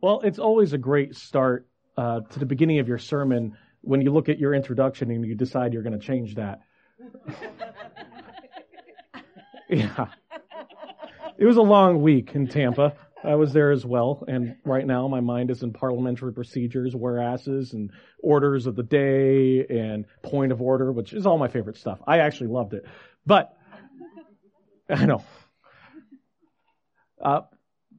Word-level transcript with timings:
Well, 0.00 0.20
it's 0.22 0.38
always 0.38 0.72
a 0.72 0.78
great 0.78 1.16
start 1.16 1.66
uh, 1.96 2.20
to 2.20 2.38
the 2.38 2.46
beginning 2.46 2.78
of 2.78 2.86
your 2.86 2.98
sermon 2.98 3.56
when 3.80 4.00
you 4.00 4.12
look 4.12 4.28
at 4.28 4.38
your 4.38 4.54
introduction 4.54 5.10
and 5.10 5.26
you 5.26 5.34
decide 5.34 5.72
you're 5.72 5.82
going 5.82 5.98
to 5.98 6.06
change 6.06 6.36
that. 6.36 6.60
yeah. 9.68 10.06
It 11.36 11.44
was 11.44 11.56
a 11.56 11.62
long 11.62 12.00
week 12.02 12.34
in 12.34 12.46
Tampa. 12.46 12.94
I 13.24 13.34
was 13.34 13.52
there 13.52 13.72
as 13.72 13.84
well, 13.84 14.22
and 14.28 14.54
right 14.64 14.86
now 14.86 15.08
my 15.08 15.18
mind 15.18 15.50
is 15.50 15.64
in 15.64 15.72
parliamentary 15.72 16.32
procedures, 16.32 16.94
whereases, 16.94 17.72
and 17.72 17.90
orders 18.22 18.66
of 18.66 18.76
the 18.76 18.84
day, 18.84 19.66
and 19.66 20.04
point 20.22 20.52
of 20.52 20.62
order, 20.62 20.92
which 20.92 21.12
is 21.12 21.26
all 21.26 21.36
my 21.38 21.48
favorite 21.48 21.76
stuff. 21.76 21.98
I 22.06 22.18
actually 22.20 22.48
loved 22.48 22.74
it. 22.74 22.86
But, 23.26 23.56
I 24.88 25.06
know. 25.06 25.24
Uh, 27.20 27.40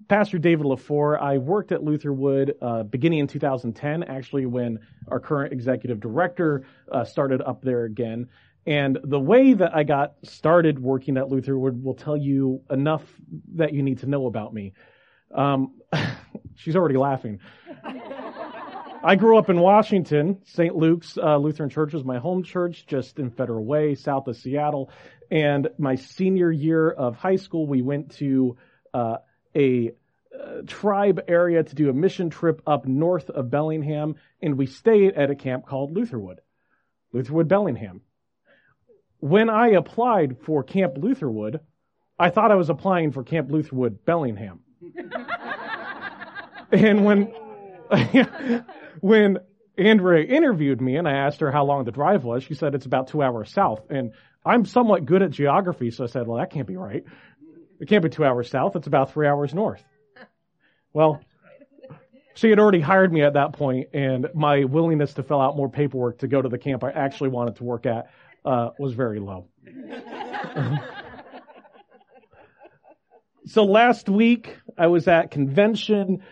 Pastor 0.10 0.40
David 0.40 0.66
LaFour, 0.66 1.22
I 1.22 1.38
worked 1.38 1.72
at 1.72 1.84
Lutherwood 1.84 2.56
uh, 2.64 2.82
beginning 2.82 3.20
in 3.20 3.28
2010, 3.28 4.02
actually 4.04 4.48
when 4.48 4.80
our 5.08 5.20
current 5.20 5.54
executive 5.54 6.00
director 6.00 6.64
uh, 6.92 7.04
started 7.04 7.44
up 7.44 7.62
there 7.62 7.84
again. 7.84 8.28
And 8.66 8.98
the 9.04 9.20
way 9.20 9.54
that 9.54 9.76
I 9.76 9.84
got 9.84 10.16
started 10.24 10.80
working 10.80 11.16
at 11.16 11.30
Lutherwood 11.30 11.84
will 11.84 11.94
tell 11.94 12.18
you 12.18 12.64
enough 12.72 13.04
that 13.54 13.72
you 13.72 13.84
need 13.84 14.00
to 14.00 14.08
know 14.08 14.26
about 14.26 14.52
me. 14.52 14.74
Um, 15.34 15.76
she's 16.56 16.76
already 16.76 16.98
laughing. 16.98 17.40
I 19.04 19.16
grew 19.16 19.38
up 19.38 19.52
in 19.52 19.60
Washington. 19.60 20.40
St. 20.44 20.76
Luke's 20.76 21.20
uh, 21.20 21.38
Lutheran 21.38 21.70
Church 21.70 21.94
was 21.94 22.04
my 22.04 22.18
home 22.18 22.42
church, 22.42 22.88
just 22.88 23.20
in 23.20 23.30
Federal 23.30 23.64
Way, 23.64 23.94
south 23.94 24.28
of 24.28 24.36
Seattle. 24.38 24.90
And 25.30 25.70
my 25.78 25.96
senior 25.96 26.52
year 26.52 26.90
of 26.90 27.16
high 27.16 27.36
school, 27.36 27.68
we 27.68 27.84
went 27.84 28.16
to 28.18 28.58
uh, 28.92 29.18
a 29.56 29.92
uh, 30.40 30.62
tribe 30.68 31.22
area 31.28 31.64
to 31.64 31.76
do 31.76 31.90
a 31.90 31.94
mission 31.94 32.30
trip 32.30 32.62
up 32.66 32.86
north 32.86 33.30
of 33.30 33.50
Bellingham, 33.50 34.16
and 34.42 34.58
we 34.58 34.66
stayed 34.66 35.14
at 35.14 35.30
a 35.30 35.36
camp 35.36 35.66
called 35.66 35.92
Lutherwood, 35.92 36.42
Lutherwood 37.12 37.48
Bellingham. 37.48 38.02
When 39.20 39.50
I 39.50 39.70
applied 39.70 40.38
for 40.46 40.64
Camp 40.64 40.98
Lutherwood, 40.98 41.60
I 42.18 42.30
thought 42.30 42.52
I 42.52 42.56
was 42.56 42.70
applying 42.70 43.12
for 43.12 43.24
Camp 43.24 43.52
Lutherwood 43.52 44.06
Bellingham. 44.06 44.62
and 46.72 47.06
when 47.06 47.34
when 49.02 49.40
Andrea 49.78 50.26
interviewed 50.26 50.82
me 50.82 50.98
and 50.98 51.08
I 51.08 51.14
asked 51.14 51.40
her 51.40 51.52
how 51.52 51.66
long 51.66 51.86
the 51.86 51.92
drive 51.92 52.24
was, 52.24 52.44
she 52.44 52.54
said 52.54 52.76
it's 52.76 52.86
about 52.86 53.08
two 53.08 53.22
hours 53.22 53.52
south. 53.52 53.82
And 53.90 54.14
I'm 54.46 54.66
somewhat 54.66 55.06
good 55.06 55.22
at 55.22 55.32
geography, 55.32 55.92
so 55.92 56.04
I 56.04 56.08
said, 56.08 56.28
well, 56.28 56.38
that 56.38 56.52
can't 56.52 56.68
be 56.68 56.78
right. 56.78 57.04
It 57.80 57.88
can't 57.88 58.04
be 58.04 58.10
two 58.10 58.26
hours 58.26 58.50
south. 58.50 58.76
It's 58.76 58.88
about 58.88 59.14
three 59.14 59.28
hours 59.28 59.54
north. 59.54 59.84
Well, 60.94 61.22
she 62.36 62.50
had 62.50 62.60
already 62.60 62.80
hired 62.80 63.12
me 63.12 63.22
at 63.22 63.34
that 63.34 63.54
point, 63.54 63.90
and 63.94 64.28
my 64.34 64.64
willingness 64.64 65.14
to 65.16 65.24
fill 65.24 65.42
out 65.42 65.58
more 65.58 65.70
paperwork 65.70 66.20
to 66.20 66.28
go 66.28 66.42
to 66.42 66.50
the 66.50 66.58
camp 66.58 66.84
I 66.84 66.92
actually 66.92 67.30
wanted 67.30 67.58
to 67.58 67.64
work 67.64 67.86
at 67.86 68.10
uh, 68.46 68.70
was 68.80 68.94
very 68.94 69.20
low. 69.20 69.48
so 73.46 73.66
last 73.66 74.08
week, 74.08 74.56
I 74.78 74.88
was 74.88 75.08
at 75.08 75.32
convention. 75.32 76.24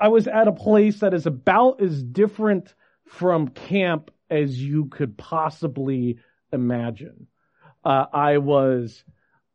I 0.00 0.08
was 0.08 0.26
at 0.26 0.48
a 0.48 0.52
place 0.52 1.00
that 1.00 1.14
is 1.14 1.26
about 1.26 1.82
as 1.82 2.02
different 2.02 2.74
from 3.06 3.48
camp 3.48 4.10
as 4.30 4.58
you 4.58 4.86
could 4.86 5.18
possibly 5.18 6.18
imagine. 6.52 7.26
Uh, 7.84 8.06
I 8.12 8.38
was 8.38 9.04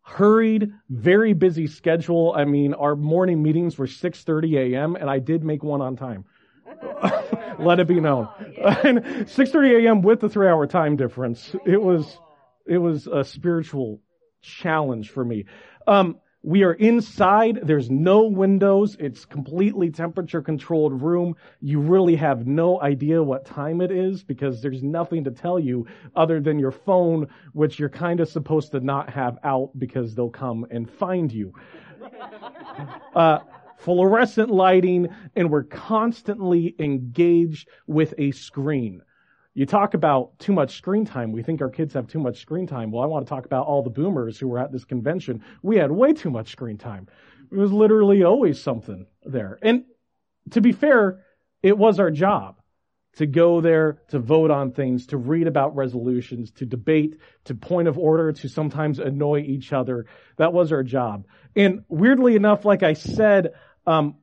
hurried, 0.09 0.73
very 0.89 1.33
busy 1.33 1.67
schedule. 1.67 2.33
I 2.35 2.45
mean, 2.45 2.73
our 2.73 2.95
morning 2.95 3.41
meetings 3.43 3.77
were 3.77 3.87
6:30 3.87 4.73
a.m. 4.73 4.95
and 4.95 5.09
I 5.09 5.19
did 5.19 5.43
make 5.43 5.63
one 5.63 5.81
on 5.81 5.95
time. 5.95 6.25
Let 7.59 7.79
it 7.79 7.87
be 7.87 7.99
known. 7.99 8.27
and 8.83 8.99
6:30 9.27 9.85
a.m. 9.85 10.01
with 10.01 10.19
the 10.19 10.29
three-hour 10.29 10.67
time 10.67 10.95
difference. 10.95 11.55
It 11.65 11.81
was 11.81 12.17
it 12.65 12.77
was 12.77 13.07
a 13.07 13.23
spiritual 13.23 14.01
challenge 14.41 15.09
for 15.09 15.23
me. 15.23 15.45
Um, 15.87 16.19
we 16.49 16.63
are 16.63 16.73
inside. 16.73 17.59
There's 17.61 17.91
no 17.91 18.23
windows. 18.23 18.97
It's 18.99 19.23
completely 19.23 19.91
temperature 19.91 20.41
controlled 20.41 20.99
room. 20.99 21.35
You 21.61 21.79
really 21.79 22.15
have 22.15 22.47
no 22.47 22.81
idea 22.81 23.21
what 23.21 23.45
time 23.45 23.81
it 23.81 23.91
is 23.91 24.23
because 24.23 24.59
there's 24.59 24.81
nothing 24.81 25.23
to 25.25 25.29
tell 25.29 25.59
you 25.59 25.85
other 26.15 26.41
than 26.41 26.57
your 26.57 26.71
phone, 26.71 27.27
which 27.53 27.77
you're 27.77 27.87
kind 27.87 28.19
of 28.19 28.29
supposed 28.29 28.71
to 28.71 28.79
not 28.79 29.11
have 29.11 29.37
out 29.43 29.77
because 29.77 30.15
they'll 30.15 30.31
come 30.31 30.65
and 30.71 30.89
find 30.89 31.31
you. 31.31 31.53
Uh, 33.13 33.39
fluorescent 33.77 34.49
lighting, 34.49 35.07
and 35.35 35.49
we're 35.49 35.63
constantly 35.63 36.75
engaged 36.79 37.67
with 37.87 38.13
a 38.17 38.31
screen. 38.31 39.01
You 39.59 39.65
talk 39.65 39.93
about 39.93 40.39
too 40.39 40.53
much 40.53 40.77
screen 40.77 41.03
time. 41.03 41.33
We 41.33 41.43
think 41.43 41.61
our 41.61 41.69
kids 41.69 41.93
have 41.93 42.07
too 42.07 42.19
much 42.19 42.39
screen 42.39 42.65
time. 42.65 42.91
Well, 42.91 43.03
I 43.03 43.07
want 43.07 43.25
to 43.25 43.29
talk 43.29 43.45
about 43.45 43.67
all 43.67 43.83
the 43.83 43.89
boomers 43.89 44.39
who 44.39 44.47
were 44.47 44.57
at 44.57 44.71
this 44.71 44.85
convention. 44.85 45.43
We 45.61 45.75
had 45.75 45.91
way 45.91 46.13
too 46.13 46.29
much 46.29 46.53
screen 46.53 46.77
time. 46.77 47.09
It 47.51 47.57
was 47.57 47.69
literally 47.69 48.23
always 48.23 48.61
something 48.61 49.05
there. 49.25 49.59
And 49.61 49.83
to 50.51 50.61
be 50.61 50.71
fair, 50.71 51.25
it 51.61 51.77
was 51.77 51.99
our 51.99 52.09
job 52.09 52.61
to 53.17 53.25
go 53.25 53.59
there, 53.59 54.01
to 54.11 54.19
vote 54.19 54.49
on 54.49 54.71
things, 54.71 55.07
to 55.07 55.17
read 55.17 55.45
about 55.45 55.75
resolutions, 55.75 56.51
to 56.51 56.65
debate, 56.65 57.17
to 57.43 57.53
point 57.53 57.89
of 57.89 57.97
order, 57.97 58.31
to 58.31 58.47
sometimes 58.47 58.97
annoy 58.97 59.41
each 59.41 59.73
other. 59.73 60.05
That 60.37 60.53
was 60.53 60.71
our 60.71 60.83
job. 60.83 61.25
And 61.53 61.83
weirdly 61.89 62.37
enough, 62.37 62.63
like 62.63 62.81
I 62.81 62.93
said, 62.93 63.49
um, 63.85 64.19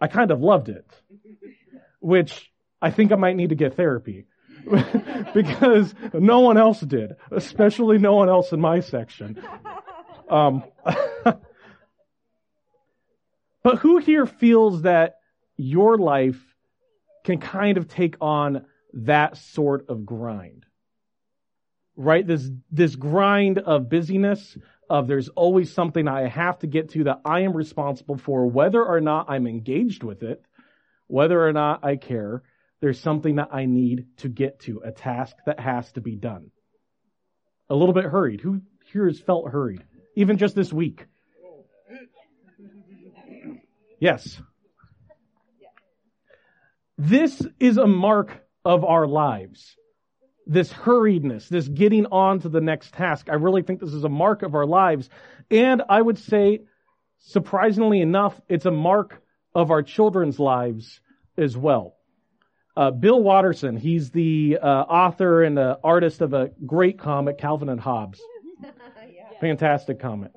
I 0.00 0.06
kind 0.06 0.30
of 0.30 0.40
loved 0.40 0.70
it, 0.70 0.90
which 2.00 2.50
I 2.80 2.90
think 2.90 3.12
I 3.12 3.16
might 3.16 3.36
need 3.36 3.50
to 3.50 3.54
get 3.54 3.74
therapy 3.74 4.24
because 5.34 5.94
no 6.12 6.40
one 6.40 6.58
else 6.58 6.80
did, 6.80 7.16
especially 7.30 7.98
no 7.98 8.14
one 8.14 8.28
else 8.28 8.52
in 8.52 8.60
my 8.60 8.80
section. 8.80 9.42
Um, 10.28 10.64
but 11.24 11.40
who 13.78 13.98
here 13.98 14.26
feels 14.26 14.82
that 14.82 15.16
your 15.56 15.96
life 15.96 16.40
can 17.24 17.38
kind 17.38 17.78
of 17.78 17.88
take 17.88 18.16
on 18.20 18.66
that 18.92 19.36
sort 19.36 19.88
of 19.88 20.04
grind? 20.04 20.66
Right? 21.96 22.26
This, 22.26 22.48
this 22.70 22.94
grind 22.94 23.58
of 23.58 23.88
busyness, 23.88 24.56
of 24.90 25.06
there's 25.06 25.28
always 25.30 25.72
something 25.72 26.08
I 26.08 26.28
have 26.28 26.58
to 26.60 26.66
get 26.66 26.90
to 26.90 27.04
that 27.04 27.20
I 27.24 27.40
am 27.40 27.56
responsible 27.56 28.16
for, 28.16 28.46
whether 28.46 28.84
or 28.84 29.00
not 29.00 29.26
I'm 29.28 29.46
engaged 29.46 30.02
with 30.02 30.22
it, 30.22 30.44
whether 31.06 31.46
or 31.46 31.52
not 31.52 31.84
I 31.84 31.96
care 31.96 32.42
there's 32.80 33.00
something 33.00 33.36
that 33.36 33.48
I 33.52 33.64
need 33.66 34.06
to 34.18 34.28
get 34.28 34.60
to, 34.60 34.82
a 34.84 34.92
task 34.92 35.34
that 35.46 35.60
has 35.60 35.90
to 35.92 36.00
be 36.00 36.16
done. 36.16 36.50
A 37.68 37.74
little 37.74 37.94
bit 37.94 38.04
hurried. 38.04 38.40
Who 38.40 38.62
here 38.92 39.06
has 39.06 39.20
felt 39.20 39.50
hurried? 39.50 39.82
Even 40.14 40.38
just 40.38 40.54
this 40.54 40.72
week. 40.72 41.04
Yes. 44.00 44.40
This 46.96 47.42
is 47.60 47.76
a 47.76 47.86
mark 47.86 48.44
of 48.64 48.84
our 48.84 49.06
lives. 49.06 49.76
This 50.46 50.72
hurriedness, 50.72 51.48
this 51.48 51.68
getting 51.68 52.06
on 52.06 52.40
to 52.40 52.48
the 52.48 52.60
next 52.60 52.94
task. 52.94 53.28
I 53.28 53.34
really 53.34 53.62
think 53.62 53.80
this 53.80 53.92
is 53.92 54.04
a 54.04 54.08
mark 54.08 54.42
of 54.42 54.54
our 54.54 54.66
lives. 54.66 55.10
And 55.50 55.82
I 55.88 56.00
would 56.00 56.18
say, 56.18 56.60
surprisingly 57.18 58.00
enough, 58.00 58.40
it's 58.48 58.66
a 58.66 58.70
mark 58.70 59.22
of 59.54 59.70
our 59.70 59.82
children's 59.82 60.38
lives 60.38 61.00
as 61.36 61.56
well. 61.56 61.97
Uh, 62.78 62.92
Bill 62.92 63.20
Watterson, 63.20 63.76
he's 63.76 64.10
the 64.12 64.56
uh, 64.62 64.66
author 64.66 65.42
and 65.42 65.56
the 65.56 65.80
artist 65.82 66.20
of 66.20 66.32
a 66.32 66.52
great 66.64 66.96
comic, 66.96 67.36
Calvin 67.36 67.68
and 67.68 67.80
Hobbes. 67.80 68.20
yeah. 68.62 68.70
Fantastic 69.40 69.98
comic. 69.98 70.30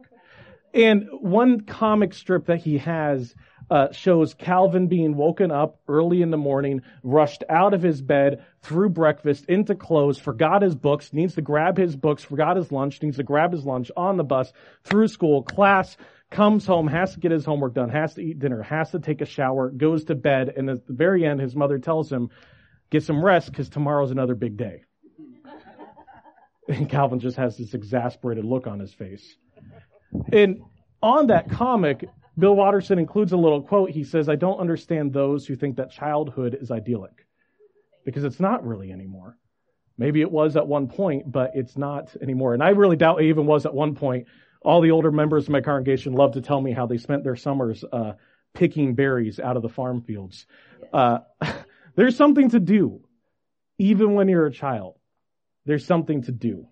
And 0.74 1.08
one 1.12 1.62
comic 1.62 2.16
strip 2.16 2.48
that 2.48 2.58
he 2.58 2.80
has 2.80 3.36
uh, 3.70 3.92
shows 3.92 4.34
Calvin 4.34 4.88
being 4.88 5.16
woken 5.16 5.52
up 5.52 5.82
early 5.88 6.24
in 6.24 6.32
the 6.32 6.38
morning, 6.38 6.82
rushed 7.04 7.44
out 7.48 7.76
of 7.76 7.84
his 7.84 8.02
bed, 8.02 8.44
through 8.64 8.90
breakfast, 8.90 9.46
into 9.46 9.76
clothes, 9.76 10.18
forgot 10.18 10.64
his 10.64 10.74
books, 10.74 11.14
needs 11.14 11.36
to 11.36 11.44
grab 11.44 11.78
his 11.78 11.96
books, 11.96 12.24
forgot 12.24 12.58
his 12.58 12.72
lunch, 12.72 13.04
needs 13.04 13.18
to 13.18 13.24
grab 13.24 13.52
his 13.52 13.66
lunch 13.66 13.92
on 13.96 14.18
the 14.18 14.24
bus, 14.24 14.52
through 14.84 15.10
school, 15.10 15.44
class, 15.44 15.96
comes 16.32 16.66
home, 16.66 16.88
has 16.88 17.14
to 17.14 17.20
get 17.20 17.32
his 17.32 17.46
homework 17.46 17.76
done, 17.76 17.90
has 17.90 18.16
to 18.16 18.22
eat 18.22 18.40
dinner, 18.40 18.64
has 18.64 18.92
to 18.92 19.00
take 19.00 19.22
a 19.22 19.26
shower, 19.26 19.70
goes 19.70 20.06
to 20.06 20.16
bed, 20.16 20.54
and 20.56 20.70
at 20.70 20.88
the 20.88 20.94
very 20.94 21.26
end, 21.26 21.40
his 21.40 21.56
mother 21.56 21.78
tells 21.78 22.12
him, 22.12 22.30
get 22.90 23.04
some 23.04 23.24
rest 23.24 23.52
because 23.52 23.70
tomorrow's 23.70 24.12
another 24.12 24.34
big 24.34 24.58
day. 24.58 24.84
And 26.68 26.90
Calvin 26.90 27.20
just 27.20 27.38
has 27.38 27.58
this 27.58 27.74
exasperated 27.74 28.46
look 28.46 28.66
on 28.66 28.80
his 28.80 28.94
face. 28.94 29.36
And 30.32 30.62
on 31.04 31.28
that 31.28 31.50
comic, 31.50 32.08
Bill 32.38 32.56
Watterson 32.56 32.98
includes 32.98 33.34
a 33.34 33.38
little 33.38 33.62
quote. 33.62 33.90
He 33.90 34.04
says, 34.04 34.30
I 34.30 34.36
don't 34.36 34.60
understand 34.60 35.12
those 35.12 35.46
who 35.46 35.56
think 35.56 35.78
that 35.78 35.92
childhood 35.92 36.58
is 36.60 36.72
idyllic 36.72 37.26
because 38.06 38.24
it's 38.24 38.40
not 38.40 38.66
really 38.66 38.92
anymore. 38.92 39.38
Maybe 39.98 40.22
it 40.22 40.32
was 40.32 40.56
at 40.56 40.66
one 40.66 40.88
point, 40.88 41.30
but 41.30 41.52
it's 41.56 41.78
not 41.78 42.16
anymore. 42.22 42.54
And 42.54 42.64
I 42.64 42.70
really 42.70 42.96
doubt 42.96 43.22
it 43.22 43.28
even 43.28 43.46
was 43.46 43.66
at 43.66 43.74
one 43.74 43.96
point 43.96 44.28
all 44.62 44.82
the 44.82 44.92
older 44.92 45.12
members 45.12 45.46
of 45.46 45.50
my 45.50 45.62
congregation 45.62 46.14
love 46.14 46.34
to 46.34 46.42
tell 46.42 46.62
me 46.62 46.72
how 46.72 46.86
they 46.86 46.98
spent 46.98 47.24
their 47.24 47.36
summers 47.36 47.84
uh, 47.92 48.14
picking 48.54 48.96
berries 48.96 49.40
out 49.40 49.56
of 49.56 49.64
the 49.64 49.70
farm 49.70 50.02
fields. 50.02 50.46
Uh, 50.94 51.20
there's 51.96 52.16
something 52.16 52.50
to 52.50 52.60
do, 52.60 53.02
even 53.78 54.14
when 54.14 54.28
you're 54.28 54.46
a 54.46 54.52
child. 54.52 54.98
There's 55.66 55.86
something 55.86 56.24
to 56.24 56.32
do. 56.32 56.68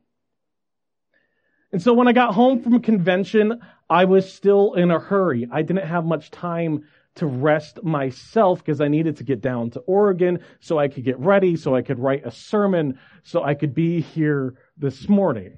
And 1.72 1.82
so 1.82 1.94
when 1.94 2.08
I 2.08 2.14
got 2.14 2.34
home 2.34 2.62
from 2.62 2.82
convention, 2.82 3.62
I 3.90 4.06
was 4.06 4.32
still 4.32 4.74
in 4.74 4.90
a 4.90 5.00
hurry. 5.00 5.48
I 5.52 5.62
didn't 5.62 5.88
have 5.88 6.06
much 6.06 6.32
time 6.32 6.86
to 7.16 7.28
rest 7.28 7.84
myself 7.84 8.60
because 8.60 8.82
I 8.82 8.88
needed 8.88 9.18
to 9.18 9.24
get 9.24 9.42
down 9.42 9.72
to 9.72 9.80
Oregon 9.82 10.40
so 10.60 10.80
I 10.80 10.88
could 10.88 11.04
get 11.04 11.20
ready, 11.20 11.56
so 11.56 11.76
I 11.76 11.82
could 11.82 12.00
write 12.00 12.26
a 12.26 12.32
sermon, 12.32 13.00
so 13.24 13.44
I 13.44 13.54
could 13.54 13.76
be 13.76 14.02
here 14.02 14.56
this 14.78 15.08
morning. 15.10 15.58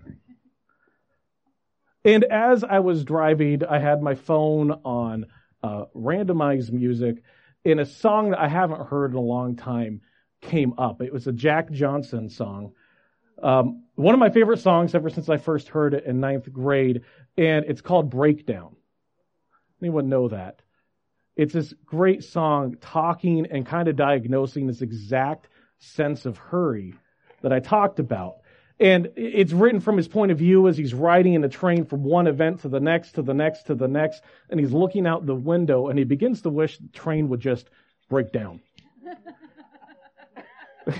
And 2.04 2.24
as 2.24 2.64
I 2.64 2.80
was 2.80 3.04
driving, 3.04 3.64
I 3.64 3.80
had 3.80 4.02
my 4.02 4.16
phone 4.16 4.72
on 4.84 5.28
uh, 5.64 5.86
randomized 5.96 6.72
music, 6.72 7.24
and 7.64 7.80
a 7.80 7.86
song 7.86 8.32
that 8.32 8.40
I 8.40 8.48
haven't 8.48 8.88
heard 8.88 9.12
in 9.12 9.18
a 9.18 9.22
long 9.22 9.56
time 9.56 10.02
came 10.42 10.74
up. 10.80 11.02
It 11.02 11.14
was 11.14 11.28
a 11.28 11.32
Jack 11.32 11.72
Johnson 11.72 12.30
song. 12.30 12.74
Um, 13.42 13.84
one 13.96 14.16
of 14.16 14.20
my 14.20 14.30
favorite 14.32 14.60
songs 14.60 14.96
ever 14.96 15.10
since 15.10 15.30
I 15.30 15.38
first 15.38 15.68
heard 15.68 15.94
it 15.94 16.06
in 16.06 16.20
ninth 16.20 16.52
grade, 16.52 17.04
and 17.38 17.66
it's 17.66 17.82
called 17.82 18.10
Breakdown. 18.10 18.76
Anyone 19.82 20.10
know 20.10 20.28
that? 20.30 20.62
It's 21.36 21.54
this 21.54 21.74
great 21.86 22.24
song 22.24 22.78
talking 22.82 23.48
and 23.50 23.66
kind 23.66 23.88
of 23.88 23.96
diagnosing 23.96 24.68
this 24.68 24.82
exact 24.82 25.48
sense 25.80 26.26
of 26.26 26.38
hurry 26.38 26.96
that 27.42 27.54
I 27.54 27.60
talked 27.60 28.00
about. 28.00 28.41
And 28.82 29.10
it's 29.16 29.54
written 29.54 29.80
from 29.80 29.96
his 29.96 30.08
point 30.08 30.32
of 30.32 30.40
view 30.40 30.68
as 30.68 30.76
he's 30.76 30.92
riding 30.92 31.36
in 31.36 31.44
a 31.44 31.50
train 31.50 31.86
from 31.86 32.04
one 32.04 32.26
event 32.26 32.62
to 32.62 32.68
the 32.68 32.80
next, 32.80 33.12
to 33.12 33.22
the 33.22 33.36
next, 33.36 33.68
to 33.68 33.76
the 33.76 33.88
next, 33.88 34.24
and 34.50 34.60
he's 34.60 34.72
looking 34.72 35.06
out 35.06 35.24
the 35.24 35.36
window 35.36 35.90
and 35.90 36.00
he 36.00 36.04
begins 36.04 36.42
to 36.42 36.50
wish 36.50 36.80
the 36.80 36.88
train 36.88 37.30
would 37.30 37.42
just 37.42 37.70
break 38.10 38.32
down. 38.32 38.60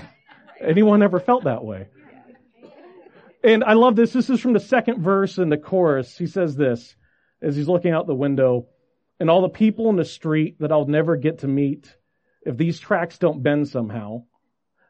Anyone 0.60 1.02
ever 1.02 1.18
felt 1.18 1.42
that 1.42 1.64
way? 1.64 1.88
And 3.42 3.64
I 3.64 3.72
love 3.72 3.96
this. 3.96 4.12
This 4.12 4.30
is 4.30 4.38
from 4.38 4.52
the 4.52 4.60
second 4.60 5.02
verse 5.02 5.38
in 5.38 5.48
the 5.48 5.58
chorus. 5.58 6.16
He 6.16 6.28
says 6.28 6.54
this 6.54 6.94
as 7.42 7.56
he's 7.56 7.66
looking 7.66 7.90
out 7.90 8.06
the 8.06 8.14
window, 8.14 8.68
and 9.18 9.28
all 9.28 9.42
the 9.42 9.48
people 9.48 9.90
in 9.90 9.96
the 9.96 10.04
street 10.04 10.60
that 10.60 10.70
I'll 10.70 10.86
never 10.86 11.16
get 11.16 11.40
to 11.40 11.48
meet 11.48 11.92
if 12.46 12.56
these 12.56 12.78
tracks 12.78 13.18
don't 13.18 13.42
bend 13.42 13.66
somehow 13.66 14.22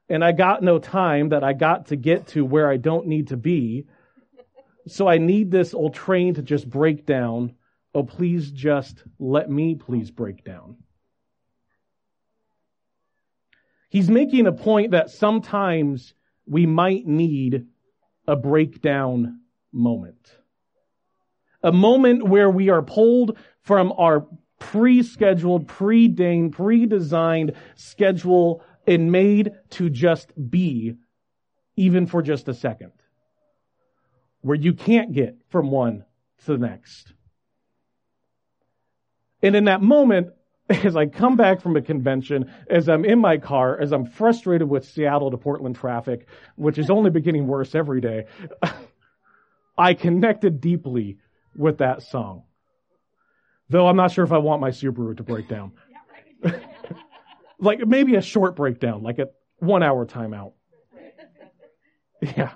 and 0.08 0.24
I 0.24 0.32
got 0.32 0.62
no 0.62 0.78
time 0.78 1.30
that 1.30 1.44
I 1.44 1.52
got 1.52 1.86
to 1.86 1.96
get 1.96 2.28
to 2.28 2.44
where 2.44 2.68
I 2.68 2.76
don't 2.76 3.06
need 3.06 3.28
to 3.28 3.36
be. 3.36 3.86
So 4.86 5.08
I 5.08 5.18
need 5.18 5.50
this 5.50 5.74
old 5.74 5.94
train 5.94 6.34
to 6.34 6.42
just 6.42 6.68
break 6.68 7.06
down. 7.06 7.54
Oh, 7.94 8.02
please 8.02 8.50
just 8.50 9.02
let 9.18 9.50
me 9.50 9.74
please 9.74 10.10
break 10.10 10.44
down. 10.44 10.76
He's 13.90 14.08
making 14.08 14.46
a 14.46 14.52
point 14.52 14.92
that 14.92 15.10
sometimes 15.10 16.14
we 16.46 16.66
might 16.66 17.06
need 17.06 17.66
a 18.26 18.36
breakdown 18.36 19.40
moment. 19.70 20.36
A 21.62 21.72
moment 21.72 22.26
where 22.26 22.50
we 22.50 22.70
are 22.70 22.82
pulled 22.82 23.36
from 23.60 23.92
our 23.92 24.26
pre-scheduled, 24.58 25.68
pre-designed, 25.68 26.52
pre-designed 26.52 27.52
schedule 27.74 28.64
and 28.86 29.12
made 29.12 29.52
to 29.70 29.90
just 29.90 30.32
be, 30.50 30.94
even 31.76 32.06
for 32.06 32.22
just 32.22 32.48
a 32.48 32.54
second, 32.54 32.92
where 34.40 34.56
you 34.56 34.72
can't 34.72 35.12
get 35.12 35.36
from 35.48 35.70
one 35.70 36.04
to 36.44 36.52
the 36.52 36.58
next. 36.58 37.12
And 39.42 39.56
in 39.56 39.64
that 39.64 39.82
moment, 39.82 40.32
as 40.68 40.96
I 40.96 41.06
come 41.06 41.36
back 41.36 41.60
from 41.60 41.76
a 41.76 41.82
convention, 41.82 42.52
as 42.68 42.88
I'm 42.88 43.04
in 43.04 43.18
my 43.18 43.38
car, 43.38 43.78
as 43.78 43.92
I'm 43.92 44.06
frustrated 44.06 44.68
with 44.68 44.84
Seattle 44.84 45.30
to 45.30 45.36
Portland 45.36 45.76
traffic, 45.76 46.26
which 46.56 46.78
is 46.78 46.90
only 46.90 47.10
getting 47.20 47.46
worse 47.46 47.74
every 47.74 48.00
day, 48.00 48.26
I 49.78 49.94
connected 49.94 50.60
deeply 50.60 51.18
with 51.56 51.78
that 51.78 52.02
song. 52.02 52.44
Though 53.68 53.88
I'm 53.88 53.96
not 53.96 54.12
sure 54.12 54.24
if 54.24 54.32
I 54.32 54.38
want 54.38 54.60
my 54.60 54.70
Subaru 54.70 55.16
to 55.16 55.22
break 55.22 55.48
down. 55.48 55.72
Like 57.62 57.86
maybe 57.86 58.16
a 58.16 58.22
short 58.22 58.56
breakdown, 58.56 59.02
like 59.02 59.18
a 59.18 59.28
one 59.58 59.82
hour 59.82 60.04
timeout. 60.04 60.52
Yeah. 62.20 62.52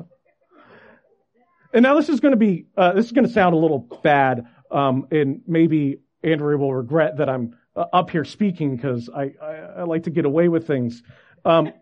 And 1.73 1.83
now 1.83 1.97
this 1.97 2.09
is 2.09 2.21
going 2.21 2.33
to 2.33 2.39
be, 2.39 2.67
uh, 2.77 2.93
this 2.93 3.07
is 3.07 3.13
going 3.13 3.27
to 3.27 3.33
sound 3.33 3.55
a 3.55 3.59
little 3.59 3.81
bad, 3.81 4.47
um, 4.71 5.09
and 5.11 5.43
maybe 5.47 5.99
Andrea 6.23 6.57
will 6.57 6.75
regret 6.75 7.17
that 7.19 7.29
I'm 7.29 7.57
uh, 7.75 7.87
up 7.93 8.11
here 8.11 8.25
speaking 8.25 8.77
because 8.77 9.11
I, 9.15 9.33
I, 9.43 9.53
I, 9.79 9.83
like 9.83 10.05
to 10.05 10.11
get 10.11 10.25
away 10.25 10.49
with 10.49 10.67
things. 10.67 11.03
Um, 11.45 11.73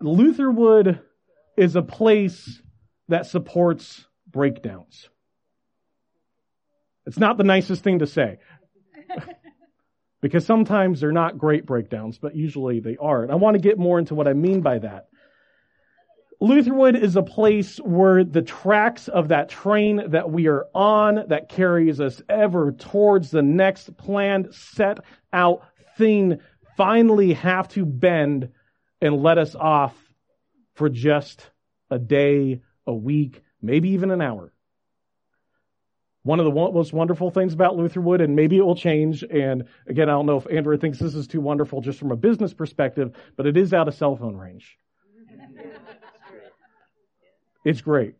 Lutherwood 0.00 1.00
is 1.56 1.76
a 1.76 1.82
place 1.82 2.60
that 3.08 3.26
supports 3.26 4.04
breakdowns. 4.26 5.08
It's 7.06 7.18
not 7.18 7.36
the 7.36 7.44
nicest 7.44 7.84
thing 7.84 7.98
to 7.98 8.06
say 8.06 8.38
because 10.20 10.44
sometimes 10.44 11.00
they're 11.00 11.12
not 11.12 11.38
great 11.38 11.66
breakdowns, 11.66 12.18
but 12.18 12.36
usually 12.36 12.80
they 12.80 12.96
are. 12.96 13.22
And 13.22 13.32
I 13.32 13.36
want 13.36 13.54
to 13.54 13.60
get 13.60 13.78
more 13.78 13.98
into 13.98 14.14
what 14.14 14.28
I 14.28 14.32
mean 14.32 14.60
by 14.60 14.78
that. 14.78 15.06
Lutherwood 16.42 16.96
is 16.96 17.16
a 17.16 17.22
place 17.22 17.76
where 17.78 18.24
the 18.24 18.40
tracks 18.40 19.08
of 19.08 19.28
that 19.28 19.50
train 19.50 20.10
that 20.10 20.30
we 20.30 20.48
are 20.48 20.66
on 20.74 21.26
that 21.28 21.50
carries 21.50 22.00
us 22.00 22.22
ever 22.30 22.72
towards 22.72 23.30
the 23.30 23.42
next 23.42 23.94
planned, 23.98 24.54
set 24.54 24.98
out 25.32 25.62
thing 25.98 26.38
finally 26.76 27.34
have 27.34 27.68
to 27.68 27.84
bend 27.84 28.48
and 29.02 29.22
let 29.22 29.36
us 29.36 29.54
off 29.54 29.94
for 30.74 30.88
just 30.88 31.50
a 31.90 31.98
day, 31.98 32.62
a 32.86 32.94
week, 32.94 33.42
maybe 33.60 33.90
even 33.90 34.10
an 34.10 34.22
hour. 34.22 34.50
One 36.22 36.38
of 36.38 36.44
the 36.44 36.52
most 36.52 36.92
wonderful 36.92 37.30
things 37.30 37.54
about 37.54 37.76
Lutherwood, 37.76 38.20
and 38.20 38.36
maybe 38.36 38.58
it 38.58 38.62
will 38.62 38.76
change, 38.76 39.22
and 39.22 39.64
again, 39.86 40.10
I 40.10 40.12
don't 40.12 40.26
know 40.26 40.36
if 40.36 40.46
Andrea 40.50 40.78
thinks 40.78 40.98
this 40.98 41.14
is 41.14 41.26
too 41.26 41.40
wonderful 41.40 41.80
just 41.80 41.98
from 41.98 42.12
a 42.12 42.16
business 42.16 42.52
perspective, 42.52 43.16
but 43.36 43.46
it 43.46 43.56
is 43.56 43.72
out 43.72 43.88
of 43.88 43.94
cell 43.94 44.16
phone 44.16 44.36
range. 44.36 44.76
It's 47.64 47.80
great. 47.80 48.14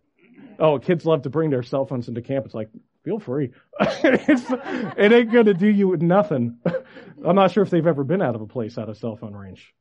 Oh, 0.58 0.79
kids 0.79 1.06
love 1.06 1.23
to 1.23 1.31
bring 1.31 1.50
their 1.50 1.62
cell 1.62 1.87
phones 1.87 2.08
into 2.08 2.20
camp. 2.20 2.44
It's 2.44 2.55
like, 2.55 2.69
feel 3.05 3.19
free. 3.19 3.52
it 3.81 5.12
ain't 5.12 5.32
going 5.32 5.46
to 5.46 5.55
do 5.55 5.67
you 5.67 5.96
nothing. 5.96 6.58
I'm 7.24 7.36
not 7.36 7.51
sure 7.51 7.63
if 7.63 7.70
they've 7.70 7.86
ever 7.86 8.05
been 8.05 8.22
out 8.22 8.34
of 8.34 8.43
a 8.43 8.46
place 8.46 8.77
out 8.77 8.89
of 8.89 8.96
cell 8.98 9.17
phone 9.17 9.34
range. 9.34 9.74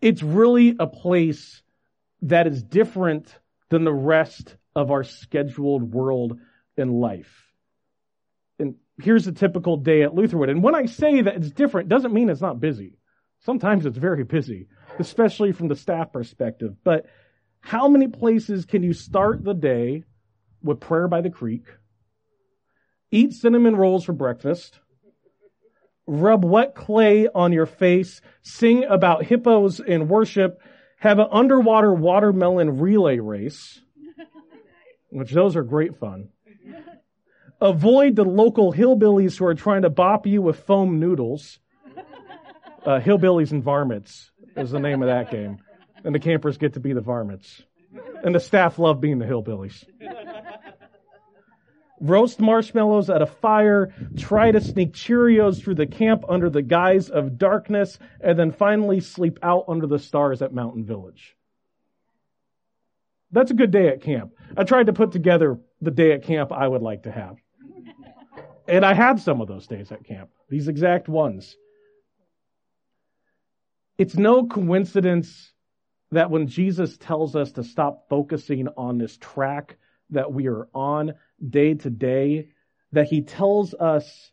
It's 0.00 0.22
really 0.22 0.76
a 0.78 0.86
place 0.86 1.62
that 2.22 2.46
is 2.46 2.62
different 2.62 3.34
than 3.70 3.84
the 3.84 3.92
rest 3.92 4.56
of 4.76 4.92
our 4.92 5.02
scheduled 5.02 5.92
world 5.92 6.38
and 6.76 6.92
life. 6.92 7.46
And 8.58 8.76
here's 9.02 9.26
a 9.26 9.32
typical 9.32 9.78
day 9.78 10.02
at 10.02 10.14
Lutherwood. 10.14 10.50
And 10.50 10.62
when 10.62 10.74
I 10.74 10.86
say 10.86 11.22
that 11.22 11.34
it's 11.34 11.50
different, 11.50 11.88
doesn't 11.88 12.12
mean 12.12 12.28
it's 12.28 12.42
not 12.42 12.60
busy. 12.60 12.98
Sometimes 13.40 13.86
it's 13.86 13.98
very 13.98 14.22
busy, 14.22 14.68
especially 14.98 15.52
from 15.52 15.68
the 15.68 15.74
staff 15.74 16.12
perspective. 16.12 16.76
But 16.84 17.06
how 17.60 17.88
many 17.88 18.06
places 18.06 18.66
can 18.66 18.82
you 18.82 18.92
start 18.92 19.42
the 19.42 19.54
day 19.54 20.04
with 20.62 20.80
prayer 20.80 21.08
by 21.08 21.22
the 21.22 21.30
creek, 21.30 21.64
eat 23.10 23.32
cinnamon 23.32 23.76
rolls 23.76 24.04
for 24.04 24.12
breakfast, 24.12 24.78
rub 26.06 26.44
wet 26.44 26.74
clay 26.74 27.28
on 27.34 27.52
your 27.52 27.66
face, 27.66 28.20
sing 28.42 28.84
about 28.84 29.24
hippos 29.24 29.80
in 29.80 30.08
worship, 30.08 30.60
have 30.98 31.18
an 31.18 31.28
underwater 31.30 31.92
watermelon 31.92 32.78
relay 32.78 33.18
race, 33.18 33.80
which 35.16 35.32
those 35.32 35.56
are 35.56 35.62
great 35.62 35.96
fun. 35.98 36.28
Avoid 37.60 38.16
the 38.16 38.24
local 38.24 38.70
hillbillies 38.70 39.38
who 39.38 39.46
are 39.46 39.54
trying 39.54 39.82
to 39.82 39.90
bop 39.90 40.26
you 40.26 40.42
with 40.42 40.60
foam 40.60 41.00
noodles. 41.00 41.58
Uh, 42.84 43.00
hillbillies 43.00 43.50
and 43.50 43.62
varmints 43.62 44.30
is 44.56 44.70
the 44.70 44.78
name 44.78 45.02
of 45.02 45.08
that 45.08 45.30
game. 45.30 45.58
And 46.04 46.14
the 46.14 46.18
campers 46.18 46.58
get 46.58 46.74
to 46.74 46.80
be 46.80 46.92
the 46.92 47.00
varmints. 47.00 47.62
And 48.22 48.34
the 48.34 48.40
staff 48.40 48.78
love 48.78 49.00
being 49.00 49.18
the 49.18 49.24
hillbillies. 49.24 49.84
Roast 51.98 52.38
marshmallows 52.38 53.08
at 53.08 53.22
a 53.22 53.26
fire, 53.26 53.94
try 54.18 54.52
to 54.52 54.60
sneak 54.60 54.92
Cheerios 54.92 55.62
through 55.62 55.76
the 55.76 55.86
camp 55.86 56.26
under 56.28 56.50
the 56.50 56.60
guise 56.60 57.08
of 57.08 57.38
darkness, 57.38 57.98
and 58.20 58.38
then 58.38 58.52
finally 58.52 59.00
sleep 59.00 59.38
out 59.42 59.64
under 59.66 59.86
the 59.86 59.98
stars 59.98 60.42
at 60.42 60.52
Mountain 60.52 60.84
Village. 60.84 61.36
That's 63.36 63.50
a 63.50 63.54
good 63.54 63.70
day 63.70 63.88
at 63.88 64.00
camp. 64.00 64.32
I 64.56 64.64
tried 64.64 64.86
to 64.86 64.94
put 64.94 65.12
together 65.12 65.58
the 65.82 65.90
day 65.90 66.12
at 66.12 66.22
camp 66.22 66.52
I 66.52 66.66
would 66.66 66.80
like 66.80 67.02
to 67.02 67.12
have. 67.12 67.36
And 68.66 68.82
I 68.82 68.94
had 68.94 69.20
some 69.20 69.42
of 69.42 69.46
those 69.46 69.66
days 69.66 69.92
at 69.92 70.06
camp, 70.06 70.30
these 70.48 70.68
exact 70.68 71.06
ones. 71.06 71.54
It's 73.98 74.16
no 74.16 74.46
coincidence 74.46 75.52
that 76.12 76.30
when 76.30 76.46
Jesus 76.46 76.96
tells 76.96 77.36
us 77.36 77.52
to 77.52 77.62
stop 77.62 78.08
focusing 78.08 78.68
on 78.74 78.96
this 78.96 79.18
track 79.18 79.76
that 80.08 80.32
we 80.32 80.46
are 80.48 80.66
on, 80.72 81.12
day 81.50 81.74
to 81.74 81.90
day 81.90 82.48
that 82.92 83.06
he 83.06 83.20
tells 83.20 83.74
us 83.74 84.30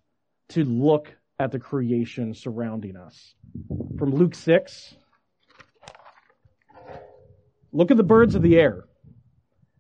to 0.52 0.64
look 0.64 1.14
at 1.40 1.52
the 1.52 1.60
creation 1.60 2.34
surrounding 2.34 2.96
us. 2.96 3.36
From 4.00 4.16
Luke 4.16 4.34
6, 4.34 4.96
look 7.74 7.92
at 7.92 7.98
the 7.98 8.04
birds 8.04 8.36
of 8.36 8.42
the 8.42 8.58
air. 8.58 8.86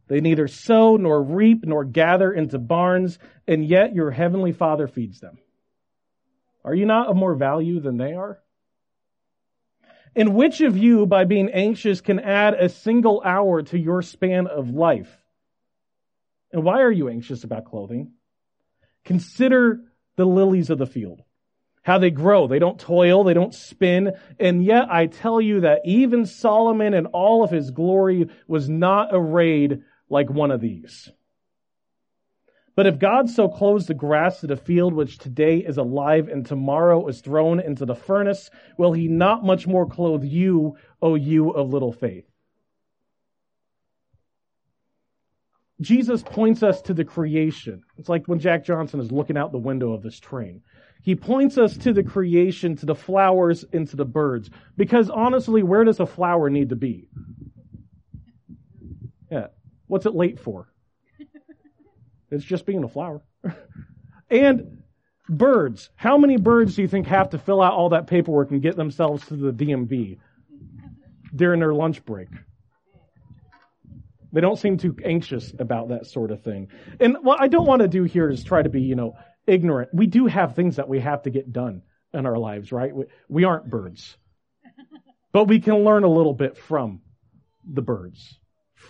They 0.07 0.19
neither 0.19 0.47
sow 0.47 0.97
nor 0.97 1.21
reap 1.21 1.65
nor 1.65 1.85
gather 1.85 2.31
into 2.31 2.59
barns, 2.59 3.19
and 3.47 3.65
yet 3.65 3.95
your 3.95 4.11
heavenly 4.11 4.51
Father 4.51 4.87
feeds 4.87 5.19
them. 5.19 5.37
Are 6.65 6.75
you 6.75 6.85
not 6.85 7.07
of 7.07 7.15
more 7.15 7.35
value 7.35 7.79
than 7.79 7.97
they 7.97 8.13
are? 8.13 8.39
And 10.15 10.35
which 10.35 10.61
of 10.61 10.77
you, 10.77 11.05
by 11.05 11.25
being 11.25 11.49
anxious, 11.49 12.01
can 12.01 12.19
add 12.19 12.53
a 12.53 12.69
single 12.69 13.21
hour 13.25 13.63
to 13.63 13.79
your 13.79 14.01
span 14.01 14.47
of 14.47 14.69
life? 14.69 15.11
And 16.51 16.63
why 16.63 16.81
are 16.81 16.91
you 16.91 17.09
anxious 17.09 17.43
about 17.43 17.65
clothing? 17.65 18.11
Consider 19.03 19.81
the 20.15 20.25
lilies 20.25 20.69
of 20.69 20.77
the 20.77 20.85
field, 20.85 21.23
how 21.81 21.97
they 21.97 22.11
grow. 22.11 22.47
They 22.47 22.59
don't 22.59 22.79
toil, 22.79 23.23
they 23.23 23.33
don't 23.33 23.53
spin. 23.53 24.11
And 24.39 24.63
yet 24.63 24.83
I 24.89 25.07
tell 25.07 25.41
you 25.41 25.61
that 25.61 25.81
even 25.85 26.27
Solomon 26.27 26.93
in 26.93 27.07
all 27.07 27.43
of 27.43 27.49
his 27.49 27.71
glory 27.71 28.29
was 28.47 28.69
not 28.69 29.09
arrayed 29.11 29.81
like 30.09 30.29
one 30.29 30.51
of 30.51 30.61
these. 30.61 31.11
But 32.75 32.87
if 32.87 32.97
God 32.97 33.29
so 33.29 33.47
clothes 33.47 33.85
the 33.85 33.93
grass 33.93 34.41
of 34.41 34.49
the 34.49 34.57
field, 34.57 34.93
which 34.93 35.19
today 35.19 35.57
is 35.57 35.77
alive 35.77 36.27
and 36.27 36.45
tomorrow 36.45 37.07
is 37.07 37.21
thrown 37.21 37.59
into 37.59 37.85
the 37.85 37.95
furnace, 37.95 38.49
will 38.77 38.93
he 38.93 39.07
not 39.07 39.45
much 39.45 39.67
more 39.67 39.85
clothe 39.85 40.23
you, 40.23 40.75
O 41.01 41.13
you 41.15 41.51
of 41.51 41.69
little 41.69 41.93
faith? 41.93 42.25
Jesus 45.81 46.23
points 46.23 46.63
us 46.63 46.81
to 46.83 46.93
the 46.93 47.03
creation. 47.03 47.83
It's 47.97 48.09
like 48.09 48.27
when 48.27 48.39
Jack 48.39 48.63
Johnson 48.63 48.99
is 48.99 49.11
looking 49.11 49.37
out 49.37 49.51
the 49.51 49.57
window 49.57 49.91
of 49.91 50.01
this 50.01 50.19
train. 50.19 50.61
He 51.03 51.15
points 51.15 51.57
us 51.57 51.75
to 51.77 51.93
the 51.93 52.03
creation, 52.03 52.77
to 52.77 52.85
the 52.85 52.95
flowers, 52.95 53.65
and 53.73 53.87
to 53.89 53.95
the 53.97 54.05
birds. 54.05 54.49
Because 54.77 55.09
honestly, 55.09 55.61
where 55.61 55.83
does 55.83 55.99
a 55.99 56.05
flower 56.05 56.49
need 56.49 56.69
to 56.69 56.75
be? 56.75 57.09
Yeah. 59.29 59.47
What's 59.87 60.05
it 60.05 60.15
late 60.15 60.39
for? 60.39 60.67
It's 62.31 62.43
just 62.43 62.65
being 62.65 62.83
a 62.83 62.87
flower. 62.87 63.21
and 64.29 64.83
birds. 65.29 65.89
How 65.95 66.17
many 66.17 66.37
birds 66.37 66.75
do 66.75 66.81
you 66.81 66.87
think 66.87 67.07
have 67.07 67.29
to 67.31 67.37
fill 67.37 67.61
out 67.61 67.73
all 67.73 67.89
that 67.89 68.07
paperwork 68.07 68.51
and 68.51 68.61
get 68.61 68.75
themselves 68.75 69.25
to 69.27 69.35
the 69.35 69.51
DMV 69.51 70.17
during 71.35 71.59
their 71.59 71.73
lunch 71.73 72.03
break? 72.05 72.29
They 74.31 74.41
don't 74.41 74.57
seem 74.57 74.77
too 74.77 74.95
anxious 75.05 75.53
about 75.59 75.89
that 75.89 76.07
sort 76.07 76.31
of 76.31 76.41
thing. 76.41 76.69
And 76.99 77.17
what 77.21 77.39
I 77.39 77.47
don't 77.47 77.67
want 77.67 77.83
to 77.83 77.87
do 77.87 78.03
here 78.03 78.29
is 78.31 78.43
try 78.43 78.63
to 78.63 78.69
be, 78.69 78.81
you 78.81 78.95
know, 78.95 79.15
ignorant. 79.45 79.91
We 79.93 80.07
do 80.07 80.25
have 80.25 80.55
things 80.55 80.77
that 80.77 80.89
we 80.89 80.99
have 81.01 81.21
to 81.23 81.29
get 81.29 81.53
done 81.53 81.83
in 82.13 82.25
our 82.25 82.37
lives, 82.37 82.71
right? 82.71 82.95
We, 82.95 83.05
we 83.29 83.43
aren't 83.43 83.69
birds. 83.69 84.17
But 85.31 85.45
we 85.45 85.59
can 85.59 85.83
learn 85.83 86.03
a 86.03 86.09
little 86.09 86.33
bit 86.33 86.57
from 86.57 87.01
the 87.65 87.81
birds, 87.81 88.39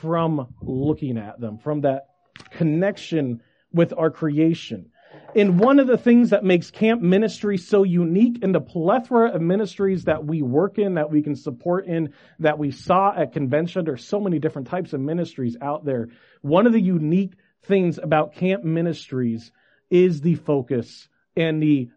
from 0.02 0.54
looking 0.62 1.18
at 1.18 1.40
them, 1.40 1.58
from 1.58 1.82
that 1.82 2.08
connection 2.52 3.42
with 3.72 3.94
our 3.98 4.10
creation. 4.10 4.90
And 5.36 5.60
one 5.60 5.80
of 5.80 5.88
the 5.88 5.98
things 5.98 6.30
that 6.30 6.44
makes 6.44 6.72
camp 6.72 7.02
ministry 7.02 7.58
so 7.58 7.84
unique 7.84 8.44
in 8.44 8.52
the 8.52 8.62
plethora 8.62 9.32
of 9.32 9.42
ministries 9.42 10.04
that 10.06 10.26
we 10.26 10.42
work 10.42 10.78
in, 10.78 10.96
that 10.96 11.12
we 11.12 11.22
can 11.22 11.36
support 11.36 11.88
in, 11.88 12.14
that 12.40 12.60
we 12.60 12.72
saw 12.72 13.14
at 13.16 13.34
convention, 13.34 13.86
there's 13.86 14.06
so 14.06 14.20
many 14.20 14.40
different 14.40 14.68
types 14.68 14.94
of 14.94 15.02
ministries 15.02 15.58
out 15.62 15.86
there. 15.86 16.10
One 16.42 16.68
of 16.68 16.74
the 16.74 16.82
unique 16.82 17.34
things 17.64 17.98
about 17.98 18.36
camp 18.36 18.64
ministries 18.64 19.52
is 19.90 20.22
the 20.22 20.36
focus 20.36 21.08
and 21.36 21.62
the 21.62 21.90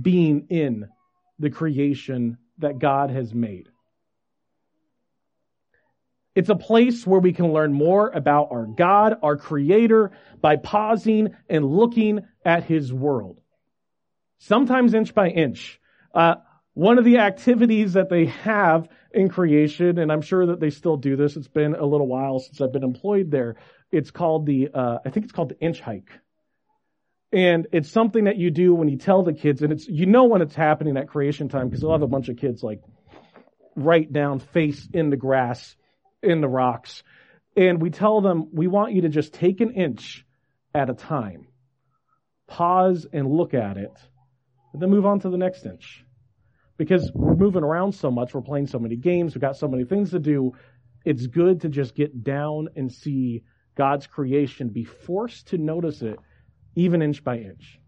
being 0.00 0.46
in 0.50 0.88
the 1.38 1.50
creation 1.50 2.38
that 2.58 2.78
God 2.78 3.10
has 3.10 3.34
made. 3.34 3.68
It's 6.34 6.48
a 6.48 6.56
place 6.56 7.06
where 7.06 7.20
we 7.20 7.32
can 7.32 7.52
learn 7.52 7.72
more 7.72 8.08
about 8.08 8.48
our 8.50 8.66
God, 8.66 9.18
our 9.22 9.36
Creator, 9.36 10.10
by 10.40 10.56
pausing 10.56 11.34
and 11.48 11.64
looking 11.64 12.20
at 12.44 12.64
His 12.64 12.92
world. 12.92 13.40
Sometimes 14.38 14.94
inch 14.94 15.14
by 15.14 15.28
inch. 15.28 15.80
Uh, 16.12 16.36
one 16.74 16.98
of 16.98 17.04
the 17.04 17.18
activities 17.18 17.92
that 17.92 18.10
they 18.10 18.26
have 18.26 18.88
in 19.12 19.28
creation, 19.28 19.98
and 19.98 20.10
I'm 20.10 20.22
sure 20.22 20.46
that 20.46 20.58
they 20.58 20.70
still 20.70 20.96
do 20.96 21.14
this, 21.14 21.36
it's 21.36 21.46
been 21.46 21.76
a 21.76 21.86
little 21.86 22.08
while 22.08 22.40
since 22.40 22.60
I've 22.60 22.72
been 22.72 22.82
employed 22.82 23.30
there. 23.30 23.56
It's 23.92 24.10
called 24.10 24.44
the, 24.44 24.70
uh, 24.74 24.98
I 25.06 25.10
think 25.10 25.24
it's 25.24 25.32
called 25.32 25.50
the 25.50 25.60
inch 25.60 25.80
hike. 25.80 26.10
And 27.32 27.68
it's 27.72 27.90
something 27.90 28.24
that 28.24 28.38
you 28.38 28.50
do 28.50 28.74
when 28.74 28.88
you 28.88 28.96
tell 28.96 29.22
the 29.22 29.32
kids, 29.32 29.62
and 29.62 29.72
it's, 29.72 29.86
you 29.86 30.06
know 30.06 30.24
when 30.24 30.42
it's 30.42 30.54
happening 30.54 30.96
at 30.96 31.08
creation 31.08 31.48
time, 31.48 31.68
because 31.68 31.80
they'll 31.80 31.92
have 31.92 32.02
a 32.02 32.08
bunch 32.08 32.28
of 32.28 32.36
kids 32.36 32.62
like 32.62 32.80
right 33.76 34.12
down 34.12 34.40
face 34.40 34.88
in 34.92 35.10
the 35.10 35.16
grass 35.16 35.76
in 36.24 36.40
the 36.40 36.48
rocks. 36.48 37.02
And 37.56 37.80
we 37.80 37.90
tell 37.90 38.20
them, 38.20 38.48
we 38.52 38.66
want 38.66 38.92
you 38.92 39.02
to 39.02 39.08
just 39.08 39.32
take 39.32 39.60
an 39.60 39.72
inch 39.72 40.24
at 40.74 40.90
a 40.90 40.94
time. 40.94 41.46
Pause 42.46 43.06
and 43.12 43.30
look 43.30 43.54
at 43.54 43.76
it, 43.76 43.92
and 44.72 44.82
then 44.82 44.90
move 44.90 45.06
on 45.06 45.20
to 45.20 45.30
the 45.30 45.38
next 45.38 45.64
inch. 45.64 46.04
Because 46.76 47.10
we're 47.14 47.36
moving 47.36 47.62
around 47.62 47.92
so 47.92 48.10
much, 48.10 48.34
we're 48.34 48.42
playing 48.42 48.66
so 48.66 48.78
many 48.78 48.96
games, 48.96 49.34
we've 49.34 49.40
got 49.40 49.56
so 49.56 49.68
many 49.68 49.84
things 49.84 50.10
to 50.10 50.18
do. 50.18 50.52
It's 51.04 51.26
good 51.26 51.60
to 51.60 51.68
just 51.68 51.94
get 51.94 52.24
down 52.24 52.68
and 52.74 52.92
see 52.92 53.44
God's 53.76 54.06
creation, 54.06 54.68
be 54.68 54.84
forced 54.84 55.48
to 55.48 55.58
notice 55.58 56.02
it 56.02 56.18
even 56.74 57.02
inch 57.02 57.22
by 57.22 57.38
inch. 57.38 57.78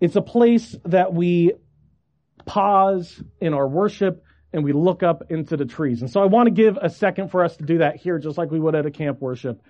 It's 0.00 0.16
a 0.16 0.22
place 0.22 0.76
that 0.84 1.12
we 1.12 1.52
pause 2.46 3.22
in 3.40 3.54
our 3.54 3.68
worship 3.68 4.24
and 4.52 4.64
we 4.64 4.72
look 4.72 5.02
up 5.02 5.30
into 5.30 5.56
the 5.56 5.64
trees. 5.64 6.00
And 6.00 6.10
so 6.10 6.20
I 6.20 6.26
want 6.26 6.46
to 6.46 6.50
give 6.50 6.76
a 6.80 6.90
second 6.90 7.30
for 7.30 7.44
us 7.44 7.56
to 7.58 7.64
do 7.64 7.78
that 7.78 7.96
here, 7.96 8.18
just 8.18 8.36
like 8.36 8.50
we 8.50 8.58
would 8.58 8.74
at 8.74 8.86
a 8.86 8.90
camp 8.90 9.20
worship. 9.20 9.62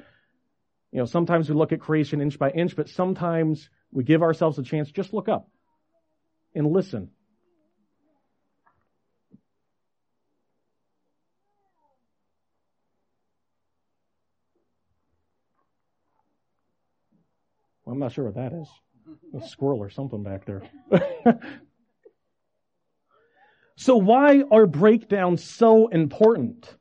You 0.92 0.98
know, 0.98 1.04
sometimes 1.04 1.48
we 1.48 1.54
look 1.54 1.72
at 1.72 1.80
creation 1.80 2.20
inch 2.20 2.38
by 2.38 2.50
inch, 2.50 2.74
but 2.74 2.88
sometimes 2.88 3.68
we 3.92 4.04
give 4.04 4.22
ourselves 4.22 4.58
a 4.58 4.62
chance 4.62 4.90
just 4.90 5.12
look 5.12 5.28
up 5.28 5.48
and 6.54 6.66
listen. 6.66 7.10
I'm 17.86 17.98
not 17.98 18.12
sure 18.12 18.26
what 18.26 18.36
that 18.36 18.52
is. 18.52 18.68
A 19.34 19.46
squirrel 19.48 19.80
or 19.80 19.90
something 19.90 20.22
back 20.22 20.44
there. 20.44 20.62
So 23.80 23.96
why 23.96 24.42
are 24.50 24.66
breakdowns 24.66 25.42
so 25.42 25.88
important? 25.88 26.76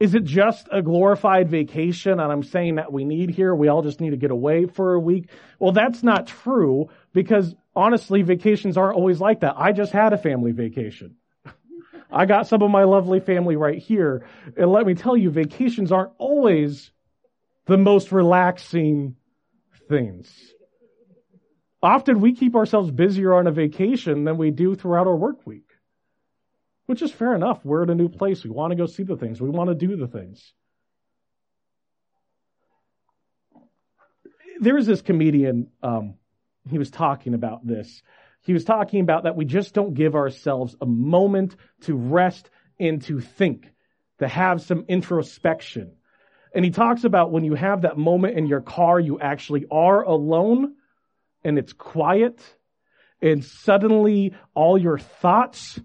Is 0.00 0.14
it 0.14 0.24
just 0.24 0.66
a 0.72 0.80
glorified 0.80 1.50
vacation? 1.50 2.12
And 2.18 2.32
I'm 2.32 2.42
saying 2.42 2.76
that 2.76 2.90
we 2.90 3.04
need 3.04 3.28
here. 3.28 3.54
We 3.54 3.68
all 3.68 3.82
just 3.82 4.00
need 4.00 4.10
to 4.10 4.16
get 4.16 4.30
away 4.30 4.64
for 4.64 4.94
a 4.94 5.00
week. 5.00 5.28
Well, 5.58 5.72
that's 5.72 6.02
not 6.02 6.26
true 6.26 6.88
because 7.12 7.54
honestly, 7.76 8.22
vacations 8.22 8.78
aren't 8.78 8.96
always 8.96 9.20
like 9.20 9.40
that. 9.40 9.56
I 9.58 9.72
just 9.72 9.92
had 9.92 10.14
a 10.14 10.16
family 10.16 10.52
vacation. 10.52 11.16
I 12.10 12.24
got 12.24 12.46
some 12.46 12.62
of 12.62 12.70
my 12.70 12.84
lovely 12.84 13.20
family 13.20 13.56
right 13.56 13.78
here. 13.78 14.26
And 14.56 14.72
let 14.72 14.86
me 14.86 14.94
tell 14.94 15.14
you, 15.14 15.28
vacations 15.28 15.92
aren't 15.92 16.12
always 16.16 16.90
the 17.66 17.76
most 17.76 18.12
relaxing 18.12 19.14
things. 19.90 20.32
Often 21.82 22.22
we 22.22 22.32
keep 22.34 22.56
ourselves 22.56 22.90
busier 22.90 23.34
on 23.34 23.46
a 23.46 23.52
vacation 23.52 24.24
than 24.24 24.38
we 24.38 24.50
do 24.50 24.74
throughout 24.74 25.06
our 25.06 25.14
work 25.14 25.46
week. 25.46 25.67
Which 26.88 27.02
is 27.02 27.12
fair 27.12 27.34
enough. 27.34 27.62
We're 27.66 27.82
in 27.82 27.90
a 27.90 27.94
new 27.94 28.08
place. 28.08 28.42
We 28.42 28.48
want 28.48 28.70
to 28.70 28.74
go 28.74 28.86
see 28.86 29.02
the 29.02 29.18
things. 29.18 29.42
We 29.42 29.50
want 29.50 29.68
to 29.68 29.74
do 29.74 29.94
the 29.94 30.06
things. 30.06 30.54
There 34.58 34.74
was 34.74 34.86
this 34.86 35.02
comedian, 35.02 35.68
um, 35.82 36.14
he 36.66 36.78
was 36.78 36.90
talking 36.90 37.34
about 37.34 37.66
this. 37.66 38.02
He 38.40 38.54
was 38.54 38.64
talking 38.64 39.02
about 39.02 39.24
that 39.24 39.36
we 39.36 39.44
just 39.44 39.74
don't 39.74 39.92
give 39.92 40.14
ourselves 40.14 40.76
a 40.80 40.86
moment 40.86 41.56
to 41.82 41.94
rest 41.94 42.48
and 42.80 43.02
to 43.02 43.20
think, 43.20 43.66
to 44.20 44.26
have 44.26 44.62
some 44.62 44.86
introspection. 44.88 45.92
And 46.54 46.64
he 46.64 46.70
talks 46.70 47.04
about 47.04 47.32
when 47.32 47.44
you 47.44 47.52
have 47.52 47.82
that 47.82 47.98
moment 47.98 48.38
in 48.38 48.46
your 48.46 48.62
car, 48.62 48.98
you 48.98 49.20
actually 49.20 49.66
are 49.70 50.04
alone 50.04 50.74
and 51.44 51.58
it's 51.58 51.74
quiet 51.74 52.40
and 53.20 53.44
suddenly 53.44 54.34
all 54.54 54.78
your 54.78 54.98
thoughts 54.98 55.78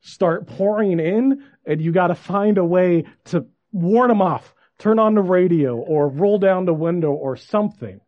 start 0.00 0.46
pouring 0.46 1.00
in 1.00 1.44
and 1.64 1.80
you 1.80 1.92
got 1.92 2.08
to 2.08 2.14
find 2.14 2.58
a 2.58 2.64
way 2.64 3.04
to 3.26 3.46
warn 3.72 4.08
them 4.08 4.22
off. 4.22 4.54
Turn 4.78 4.98
on 4.98 5.14
the 5.14 5.22
radio 5.22 5.76
or 5.76 6.08
roll 6.08 6.38
down 6.38 6.64
the 6.64 6.74
window 6.74 7.12
or 7.12 7.36
something. 7.36 8.00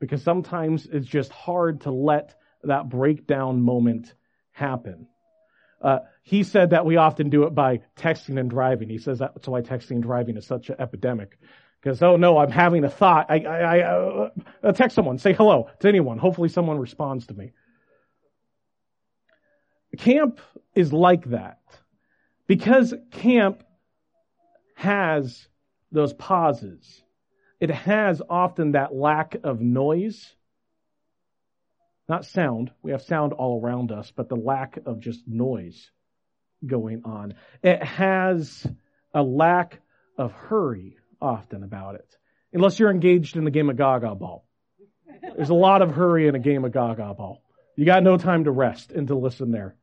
Because 0.00 0.22
sometimes 0.22 0.86
it's 0.86 1.06
just 1.06 1.32
hard 1.32 1.82
to 1.82 1.90
let 1.90 2.34
that 2.62 2.88
breakdown 2.88 3.62
moment 3.62 4.12
happen. 4.52 5.08
Uh, 5.80 6.00
he 6.22 6.42
said 6.42 6.70
that 6.70 6.86
we 6.86 6.96
often 6.96 7.30
do 7.30 7.44
it 7.44 7.54
by 7.54 7.80
texting 7.96 8.38
and 8.38 8.48
driving. 8.48 8.88
He 8.88 8.98
says 8.98 9.18
that's 9.18 9.48
why 9.48 9.60
texting 9.60 9.92
and 9.92 10.02
driving 10.02 10.36
is 10.36 10.46
such 10.46 10.70
an 10.70 10.76
epidemic. 10.78 11.38
Because, 11.80 12.02
oh 12.02 12.16
no, 12.16 12.38
I'm 12.38 12.50
having 12.50 12.84
a 12.84 12.88
thought. 12.88 13.26
I, 13.28 13.40
I, 13.40 13.78
I 13.78 13.80
uh, 14.62 14.72
text 14.72 14.94
someone, 14.94 15.18
say 15.18 15.34
hello 15.34 15.68
to 15.80 15.88
anyone. 15.88 16.16
Hopefully 16.16 16.48
someone 16.48 16.78
responds 16.78 17.26
to 17.26 17.34
me. 17.34 17.52
Camp 19.96 20.40
is 20.74 20.92
like 20.92 21.30
that. 21.30 21.60
Because 22.46 22.94
camp 23.10 23.62
has 24.74 25.46
those 25.92 26.12
pauses. 26.12 27.02
It 27.60 27.70
has 27.70 28.20
often 28.28 28.72
that 28.72 28.94
lack 28.94 29.36
of 29.42 29.60
noise. 29.60 30.34
Not 32.08 32.26
sound. 32.26 32.70
We 32.82 32.90
have 32.90 33.02
sound 33.02 33.32
all 33.32 33.60
around 33.62 33.90
us, 33.92 34.12
but 34.14 34.28
the 34.28 34.36
lack 34.36 34.78
of 34.84 35.00
just 35.00 35.26
noise 35.26 35.90
going 36.66 37.02
on. 37.04 37.34
It 37.62 37.82
has 37.82 38.66
a 39.14 39.22
lack 39.22 39.80
of 40.18 40.32
hurry 40.32 40.98
often 41.20 41.62
about 41.62 41.94
it. 41.94 42.16
Unless 42.52 42.78
you're 42.78 42.90
engaged 42.90 43.36
in 43.36 43.44
the 43.44 43.50
game 43.50 43.70
of 43.70 43.76
Gaga 43.76 44.14
ball. 44.16 44.46
There's 45.36 45.50
a 45.50 45.54
lot 45.54 45.82
of 45.82 45.92
hurry 45.92 46.28
in 46.28 46.34
a 46.34 46.40
game 46.40 46.64
of 46.64 46.72
Gaga 46.72 47.14
ball. 47.14 47.42
You 47.76 47.86
got 47.86 48.02
no 48.02 48.18
time 48.18 48.44
to 48.44 48.50
rest 48.50 48.92
and 48.92 49.08
to 49.08 49.14
listen 49.14 49.50
there. 49.50 49.76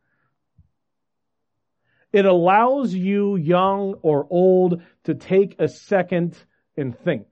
It 2.13 2.25
allows 2.25 2.93
you, 2.93 3.37
young 3.37 3.95
or 4.01 4.27
old, 4.29 4.81
to 5.05 5.15
take 5.15 5.55
a 5.59 5.67
second 5.67 6.37
and 6.75 6.97
think. 6.97 7.27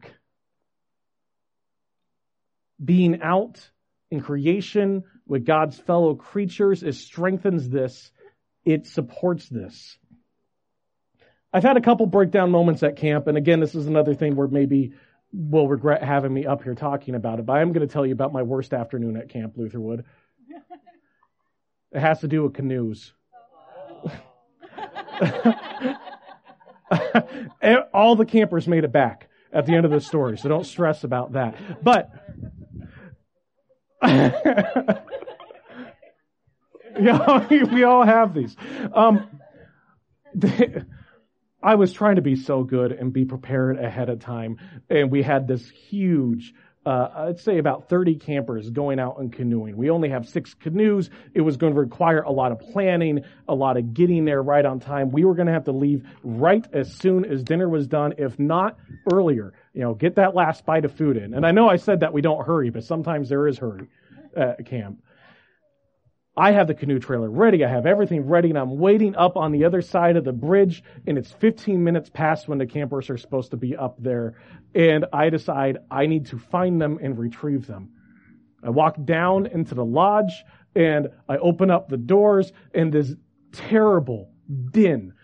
Being 2.84 3.22
out 3.22 3.70
in 4.10 4.22
creation 4.22 5.04
with 5.28 5.46
God's 5.46 5.78
fellow 5.78 6.16
creatures, 6.16 6.82
it 6.82 6.96
strengthens 6.96 7.70
this. 7.70 8.12
It 8.64 8.88
supports 8.88 9.50
this. 9.50 9.98
I've 11.52 11.64
had 11.64 11.78
a 11.78 11.82
couple 11.82 12.06
breakdown 12.06 12.52
moments 12.52 12.84
at 12.84 12.96
camp, 12.96 13.28
and 13.28 13.38
again, 13.38 13.60
this 13.60 13.76
is 13.76 13.88
another 13.88 14.14
thing 14.14 14.36
where 14.36 14.48
maybe 14.48 14.94
will 15.34 15.68
regret 15.68 16.04
having 16.04 16.34
me 16.34 16.46
up 16.46 16.64
here 16.64 16.76
talking 16.76 17.16
about 17.16 17.40
it, 17.40 17.46
but 17.46 17.54
I'm 17.54 17.74
going 17.74 17.88
to 17.88 17.92
tell 17.92 18.06
you 18.06 18.14
about 18.14 18.34
my 18.34 18.44
worst 18.44 18.74
afternoon 18.74 19.18
at 19.18 19.30
Camp 19.30 19.58
Lutherwood. 19.58 20.06
It 21.92 22.02
has 22.02 22.20
to 22.20 22.28
do 22.28 22.44
with 22.44 22.54
canoes. 22.54 23.14
All 27.94 28.16
the 28.16 28.26
campers 28.26 28.68
made 28.68 28.84
it 28.84 28.92
back 28.92 29.30
at 29.52 29.66
the 29.66 29.74
end 29.76 29.86
of 29.86 29.92
the 29.92 30.02
story, 30.02 30.38
so 30.38 30.50
don't 30.50 30.66
stress 30.66 31.04
about 31.04 31.34
that. 31.34 31.84
But 31.84 32.12
yeah, 37.00 37.48
we 37.50 37.84
all 37.84 38.06
have 38.06 38.34
these. 38.34 38.56
Um, 38.94 39.28
I 41.62 41.76
was 41.76 41.92
trying 41.92 42.16
to 42.16 42.22
be 42.22 42.36
so 42.36 42.64
good 42.64 42.92
and 42.92 43.12
be 43.12 43.26
prepared 43.26 43.78
ahead 43.80 44.10
of 44.10 44.20
time, 44.20 44.58
and 44.90 45.12
we 45.12 45.22
had 45.22 45.48
this 45.48 45.70
huge 45.70 46.54
uh, 46.90 47.28
I'd 47.28 47.40
say 47.40 47.60
about 47.60 47.88
30 47.88 48.16
campers 48.16 48.72
going 48.72 49.00
out 49.00 49.20
and 49.20 49.32
canoeing. 49.32 49.78
We 49.78 49.92
only 49.92 50.10
have 50.10 50.28
six 50.28 50.56
canoes. 50.56 51.12
It 51.36 51.42
was 51.42 51.56
going 51.56 51.76
to 51.76 51.80
require 51.80 52.22
a 52.22 52.32
lot 52.32 52.52
of 52.52 52.60
planning, 52.60 53.24
a 53.48 53.54
lot 53.54 53.78
of 53.78 53.94
getting 53.94 54.26
there 54.26 54.42
right 54.42 54.66
on 54.66 54.80
time. 54.80 55.12
We 55.12 55.24
were 55.24 55.36
going 55.36 55.46
to 55.46 55.54
have 55.54 55.66
to 55.66 55.72
leave 55.72 56.04
right 56.24 56.66
as 56.74 56.92
soon 56.92 57.26
as 57.26 57.44
dinner 57.44 57.70
was 57.70 57.86
done, 57.86 58.16
if 58.18 58.40
not 58.40 58.80
earlier. 59.14 59.54
You 59.76 59.82
know, 59.82 59.94
get 59.94 60.16
that 60.16 60.34
last 60.34 60.66
bite 60.66 60.84
of 60.84 60.92
food 60.92 61.16
in. 61.16 61.36
And 61.36 61.46
I 61.46 61.52
know 61.52 61.70
I 61.70 61.76
said 61.76 62.00
that 62.00 62.12
we 62.12 62.22
don't 62.22 62.44
hurry, 62.44 62.72
but 62.72 62.84
sometimes 62.84 63.30
there 63.30 63.48
is 63.48 63.60
hurry 63.60 63.88
at 64.36 64.66
camp. 64.66 65.00
I 66.40 66.54
have 66.54 66.68
the 66.68 66.74
canoe 66.74 67.00
trailer 67.00 67.30
ready. 67.30 67.66
I 67.66 67.70
have 67.70 67.86
everything 67.86 68.26
ready 68.26 68.48
and 68.48 68.58
I'm 68.58 68.78
waiting 68.78 69.14
up 69.18 69.36
on 69.36 69.52
the 69.52 69.66
other 69.66 69.82
side 69.82 70.16
of 70.16 70.24
the 70.24 70.32
bridge 70.32 70.82
and 71.06 71.18
it's 71.18 71.34
15 71.34 71.84
minutes 71.84 72.10
past 72.10 72.48
when 72.48 72.60
the 72.60 72.66
campers 72.66 73.10
are 73.10 73.18
supposed 73.18 73.52
to 73.52 73.58
be 73.58 73.76
up 73.76 74.02
there. 74.02 74.38
And 74.74 75.06
I 75.12 75.32
decide 75.32 75.80
I 75.92 76.06
need 76.06 76.28
to 76.28 76.40
find 76.40 76.82
them 76.82 76.98
and 77.04 77.20
retrieve 77.20 77.68
them. 77.68 77.90
I 78.64 78.70
walk 78.70 78.96
down 79.04 79.48
into 79.48 79.76
the 79.76 79.84
lodge 79.84 80.46
and 80.74 81.10
I 81.28 81.36
open 81.40 81.70
up 81.70 81.90
the 81.90 81.98
doors 81.98 82.54
and 82.74 82.94
this 82.94 83.14
terrible 83.52 84.32
din, 84.72 85.16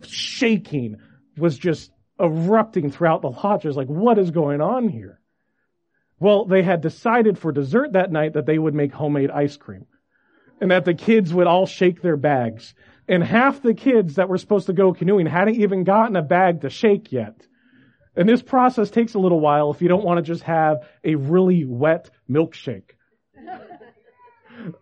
shaking 0.00 0.96
was 1.36 1.58
just 1.58 1.90
erupting 2.18 2.90
throughout 2.90 3.20
the 3.20 3.28
lodge. 3.28 3.66
I 3.66 3.68
was 3.68 3.76
like, 3.76 3.88
what 3.88 4.18
is 4.18 4.30
going 4.30 4.62
on 4.62 4.88
here? 4.88 5.20
Well, 6.18 6.46
they 6.46 6.62
had 6.62 6.80
decided 6.80 7.38
for 7.38 7.52
dessert 7.52 7.92
that 7.92 8.10
night 8.10 8.32
that 8.32 8.46
they 8.46 8.58
would 8.58 8.74
make 8.74 8.94
homemade 8.94 9.30
ice 9.30 9.58
cream 9.58 9.84
and 10.64 10.70
that 10.70 10.86
the 10.86 10.94
kids 10.94 11.34
would 11.34 11.46
all 11.46 11.66
shake 11.66 12.00
their 12.00 12.16
bags. 12.16 12.72
And 13.06 13.22
half 13.22 13.60
the 13.60 13.74
kids 13.74 14.14
that 14.14 14.30
were 14.30 14.38
supposed 14.38 14.64
to 14.68 14.72
go 14.72 14.94
canoeing 14.94 15.26
hadn't 15.26 15.56
even 15.56 15.84
gotten 15.84 16.16
a 16.16 16.22
bag 16.22 16.62
to 16.62 16.70
shake 16.70 17.12
yet. 17.12 17.46
And 18.16 18.26
this 18.26 18.40
process 18.40 18.88
takes 18.88 19.12
a 19.12 19.18
little 19.18 19.40
while 19.40 19.70
if 19.72 19.82
you 19.82 19.88
don't 19.88 20.06
want 20.06 20.16
to 20.16 20.22
just 20.22 20.42
have 20.44 20.78
a 21.04 21.16
really 21.16 21.66
wet 21.66 22.08
milkshake. 22.30 22.92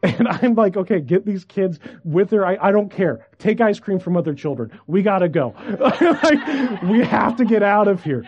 And 0.04 0.28
I'm 0.28 0.54
like, 0.54 0.76
okay, 0.76 1.00
get 1.00 1.26
these 1.26 1.44
kids 1.44 1.80
with 2.04 2.30
their, 2.30 2.46
I, 2.46 2.56
I 2.68 2.70
don't 2.70 2.88
care. 2.88 3.26
Take 3.40 3.60
ice 3.60 3.80
cream 3.80 3.98
from 3.98 4.16
other 4.16 4.34
children. 4.34 4.78
We 4.86 5.02
gotta 5.02 5.28
go. 5.28 5.56
like, 5.80 6.82
we 6.82 7.04
have 7.04 7.38
to 7.38 7.44
get 7.44 7.64
out 7.64 7.88
of 7.88 8.04
here. 8.04 8.24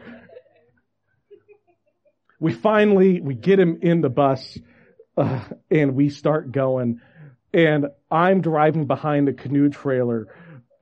We 2.41 2.53
finally, 2.53 3.21
we 3.21 3.35
get 3.35 3.61
him 3.61 3.79
in 3.81 4.01
the 4.01 4.09
bus, 4.09 4.59
uh, 5.17 5.45
and 5.71 5.95
we 5.95 6.09
start 6.09 6.51
going 6.51 7.01
and 7.55 7.87
I'm 8.11 8.41
driving 8.41 8.87
behind 8.87 9.29
the 9.29 9.33
canoe 9.33 9.71
trailer. 9.71 10.27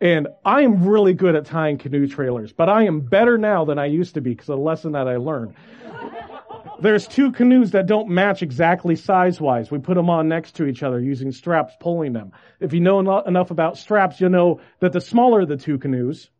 And 0.00 0.26
I 0.44 0.62
am 0.62 0.84
really 0.84 1.12
good 1.12 1.36
at 1.36 1.44
tying 1.44 1.78
canoe 1.78 2.08
trailers, 2.08 2.52
but 2.52 2.68
I 2.68 2.84
am 2.86 3.00
better 3.00 3.38
now 3.38 3.64
than 3.64 3.78
I 3.78 3.86
used 3.86 4.14
to 4.14 4.20
be 4.20 4.30
because 4.30 4.48
of 4.48 4.56
the 4.56 4.64
lesson 4.64 4.92
that 4.92 5.06
I 5.06 5.16
learned. 5.16 5.54
There's 6.80 7.06
two 7.06 7.30
canoes 7.30 7.70
that 7.72 7.86
don't 7.86 8.08
match 8.08 8.42
exactly 8.42 8.96
size 8.96 9.40
wise. 9.40 9.70
We 9.70 9.78
put 9.78 9.94
them 9.94 10.10
on 10.10 10.28
next 10.28 10.56
to 10.56 10.66
each 10.66 10.82
other 10.82 10.98
using 10.98 11.30
straps 11.30 11.74
pulling 11.78 12.14
them. 12.14 12.32
If 12.58 12.72
you 12.72 12.80
know 12.80 12.98
enough 13.20 13.52
about 13.52 13.78
straps, 13.78 14.20
you'll 14.20 14.30
know 14.30 14.60
that 14.80 14.92
the 14.92 15.00
smaller 15.00 15.42
of 15.42 15.48
the 15.48 15.56
two 15.56 15.78
canoes 15.78 16.30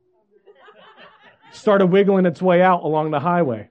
started 1.53 1.87
wiggling 1.87 2.27
its 2.27 2.43
way 2.43 2.63
out 2.63 2.83
along 2.83 3.13
the 3.13 3.21
highway. 3.21 3.69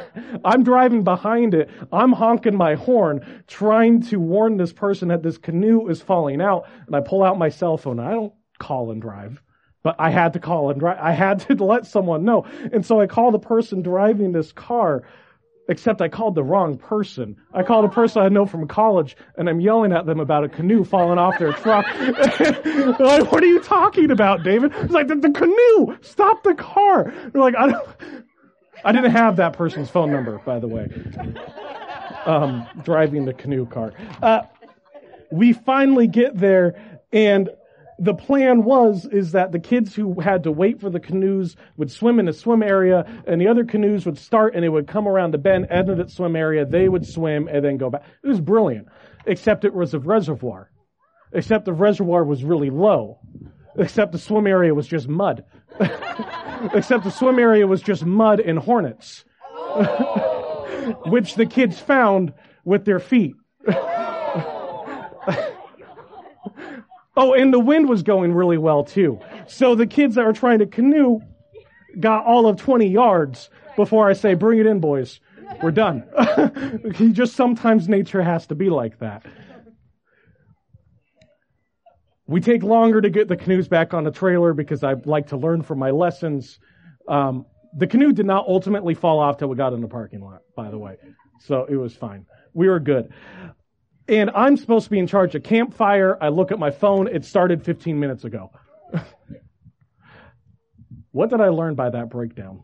I'm 0.44 0.64
driving 0.64 1.04
behind 1.04 1.54
it. 1.54 1.70
I'm 1.92 2.12
honking 2.12 2.56
my 2.56 2.74
horn, 2.74 3.44
trying 3.46 4.02
to 4.02 4.18
warn 4.18 4.56
this 4.56 4.72
person 4.72 5.08
that 5.08 5.22
this 5.22 5.38
canoe 5.38 5.88
is 5.88 6.00
falling 6.00 6.40
out. 6.40 6.66
And 6.86 6.96
I 6.96 7.00
pull 7.00 7.22
out 7.22 7.38
my 7.38 7.48
cell 7.48 7.76
phone. 7.76 8.00
I 8.00 8.10
don't 8.10 8.32
call 8.58 8.90
and 8.90 9.02
drive, 9.02 9.42
but 9.82 9.96
I 9.98 10.10
had 10.10 10.34
to 10.34 10.40
call 10.40 10.70
and 10.70 10.80
drive. 10.80 10.98
I 11.00 11.12
had 11.12 11.40
to 11.48 11.54
let 11.64 11.86
someone 11.86 12.24
know. 12.24 12.46
And 12.72 12.84
so 12.84 13.00
I 13.00 13.06
call 13.06 13.30
the 13.30 13.38
person 13.38 13.82
driving 13.82 14.32
this 14.32 14.52
car, 14.52 15.02
except 15.68 16.00
I 16.00 16.08
called 16.08 16.34
the 16.34 16.44
wrong 16.44 16.76
person. 16.78 17.36
I 17.52 17.62
called 17.62 17.84
a 17.84 17.88
person 17.88 18.22
I 18.22 18.28
know 18.28 18.46
from 18.46 18.66
college 18.66 19.16
and 19.36 19.48
I'm 19.48 19.60
yelling 19.60 19.92
at 19.92 20.06
them 20.06 20.20
about 20.20 20.44
a 20.44 20.48
canoe 20.48 20.84
falling 20.84 21.18
off 21.18 21.38
their 21.38 21.52
truck. 21.52 21.86
like, 21.98 23.30
what 23.32 23.42
are 23.42 23.46
you 23.46 23.60
talking 23.60 24.10
about, 24.10 24.42
David? 24.42 24.72
It's 24.74 24.92
like, 24.92 25.08
the, 25.08 25.16
the 25.16 25.30
canoe! 25.30 25.96
Stop 26.00 26.42
the 26.42 26.54
car! 26.54 27.12
They're 27.32 27.40
like, 27.40 27.56
I 27.56 27.68
don't, 27.70 27.88
I 28.84 28.92
didn't 28.92 29.12
have 29.12 29.36
that 29.36 29.52
person's 29.52 29.90
phone 29.90 30.10
number, 30.10 30.38
by 30.44 30.58
the 30.58 30.68
way. 30.68 30.88
Um, 32.26 32.66
driving 32.84 33.24
the 33.24 33.34
canoe 33.34 33.66
car. 33.66 33.92
Uh, 34.22 34.42
we 35.30 35.52
finally 35.52 36.06
get 36.06 36.38
there, 36.38 37.00
and 37.12 37.50
the 37.98 38.14
plan 38.14 38.64
was 38.64 39.06
is 39.06 39.32
that 39.32 39.52
the 39.52 39.58
kids 39.58 39.94
who 39.94 40.20
had 40.20 40.42
to 40.44 40.52
wait 40.52 40.80
for 40.80 40.90
the 40.90 41.00
canoes 41.00 41.56
would 41.76 41.90
swim 41.90 42.18
in 42.18 42.26
the 42.26 42.32
swim 42.32 42.62
area, 42.62 43.04
and 43.26 43.40
the 43.40 43.48
other 43.48 43.64
canoes 43.64 44.06
would 44.06 44.18
start, 44.18 44.54
and 44.54 44.64
they 44.64 44.68
would 44.68 44.86
come 44.86 45.06
around 45.06 45.32
the 45.32 45.38
bend, 45.38 45.66
end 45.70 45.88
of 45.88 45.98
the 45.98 46.08
swim 46.08 46.36
area. 46.36 46.64
They 46.64 46.88
would 46.88 47.06
swim 47.06 47.48
and 47.48 47.64
then 47.64 47.76
go 47.76 47.90
back. 47.90 48.02
It 48.22 48.28
was 48.28 48.40
brilliant, 48.40 48.88
except 49.26 49.64
it 49.64 49.74
was 49.74 49.94
a 49.94 49.98
reservoir. 49.98 50.70
Except 51.32 51.64
the 51.64 51.72
reservoir 51.72 52.24
was 52.24 52.44
really 52.44 52.70
low. 52.70 53.18
Except 53.78 54.12
the 54.12 54.18
swim 54.18 54.46
area 54.46 54.74
was 54.74 54.86
just 54.86 55.08
mud. 55.08 55.44
Except 56.74 57.04
the 57.04 57.10
swim 57.10 57.38
area 57.38 57.66
was 57.66 57.82
just 57.82 58.04
mud 58.04 58.40
and 58.40 58.58
hornets, 58.58 59.24
which 61.06 61.34
the 61.34 61.46
kids 61.46 61.78
found 61.78 62.32
with 62.64 62.84
their 62.84 63.00
feet. 63.00 63.34
oh, 67.16 67.34
and 67.36 67.52
the 67.52 67.60
wind 67.60 67.88
was 67.88 68.02
going 68.02 68.32
really 68.32 68.58
well 68.58 68.84
too. 68.84 69.18
So 69.46 69.74
the 69.74 69.86
kids 69.86 70.14
that 70.14 70.24
were 70.24 70.32
trying 70.32 70.60
to 70.60 70.66
canoe 70.66 71.20
got 71.98 72.24
all 72.24 72.46
of 72.46 72.56
20 72.56 72.86
yards 72.86 73.50
before 73.76 74.08
I 74.08 74.12
say, 74.12 74.34
bring 74.34 74.58
it 74.58 74.66
in, 74.66 74.80
boys. 74.80 75.20
We're 75.62 75.70
done. 75.70 76.04
just 77.12 77.34
sometimes 77.34 77.88
nature 77.88 78.22
has 78.22 78.46
to 78.46 78.54
be 78.54 78.70
like 78.70 78.98
that. 79.00 79.24
We 82.32 82.40
take 82.40 82.62
longer 82.62 82.98
to 82.98 83.10
get 83.10 83.28
the 83.28 83.36
canoes 83.36 83.68
back 83.68 83.92
on 83.92 84.04
the 84.04 84.10
trailer 84.10 84.54
because 84.54 84.82
I 84.82 84.94
like 85.04 85.28
to 85.28 85.36
learn 85.36 85.60
from 85.60 85.78
my 85.78 85.90
lessons. 85.90 86.58
Um, 87.06 87.44
the 87.76 87.86
canoe 87.86 88.10
did 88.12 88.24
not 88.24 88.46
ultimately 88.48 88.94
fall 88.94 89.20
off 89.20 89.36
till 89.36 89.48
we 89.48 89.56
got 89.56 89.74
in 89.74 89.82
the 89.82 89.88
parking 89.88 90.22
lot, 90.22 90.40
by 90.56 90.70
the 90.70 90.78
way. 90.78 90.96
So 91.40 91.66
it 91.68 91.76
was 91.76 91.94
fine. 91.94 92.24
We 92.54 92.70
were 92.70 92.80
good. 92.80 93.12
And 94.08 94.30
I'm 94.30 94.56
supposed 94.56 94.84
to 94.84 94.90
be 94.90 94.98
in 94.98 95.06
charge 95.06 95.34
of 95.34 95.42
campfire. 95.42 96.16
I 96.22 96.28
look 96.28 96.52
at 96.52 96.58
my 96.58 96.70
phone. 96.70 97.06
It 97.06 97.26
started 97.26 97.66
15 97.66 98.00
minutes 98.00 98.24
ago. 98.24 98.50
what 101.10 101.28
did 101.28 101.42
I 101.42 101.50
learn 101.50 101.74
by 101.74 101.90
that 101.90 102.08
breakdown? 102.08 102.62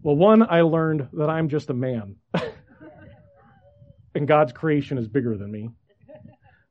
Well, 0.00 0.14
one, 0.14 0.48
I 0.48 0.60
learned 0.60 1.08
that 1.14 1.28
I'm 1.28 1.48
just 1.48 1.70
a 1.70 1.74
man. 1.74 2.14
and 4.14 4.28
God's 4.28 4.52
creation 4.52 4.96
is 4.96 5.08
bigger 5.08 5.36
than 5.36 5.50
me. 5.50 5.70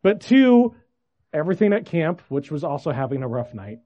But 0.01 0.21
two, 0.21 0.73
everything 1.37 1.73
at 1.73 1.85
camp, 1.85 2.21
which 2.29 2.51
was 2.51 2.63
also 2.63 2.91
having 2.91 3.23
a 3.23 3.27
rough 3.27 3.53
night, 3.53 3.79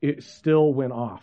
it 0.00 0.22
still 0.22 0.72
went 0.74 0.92
off. 0.92 1.22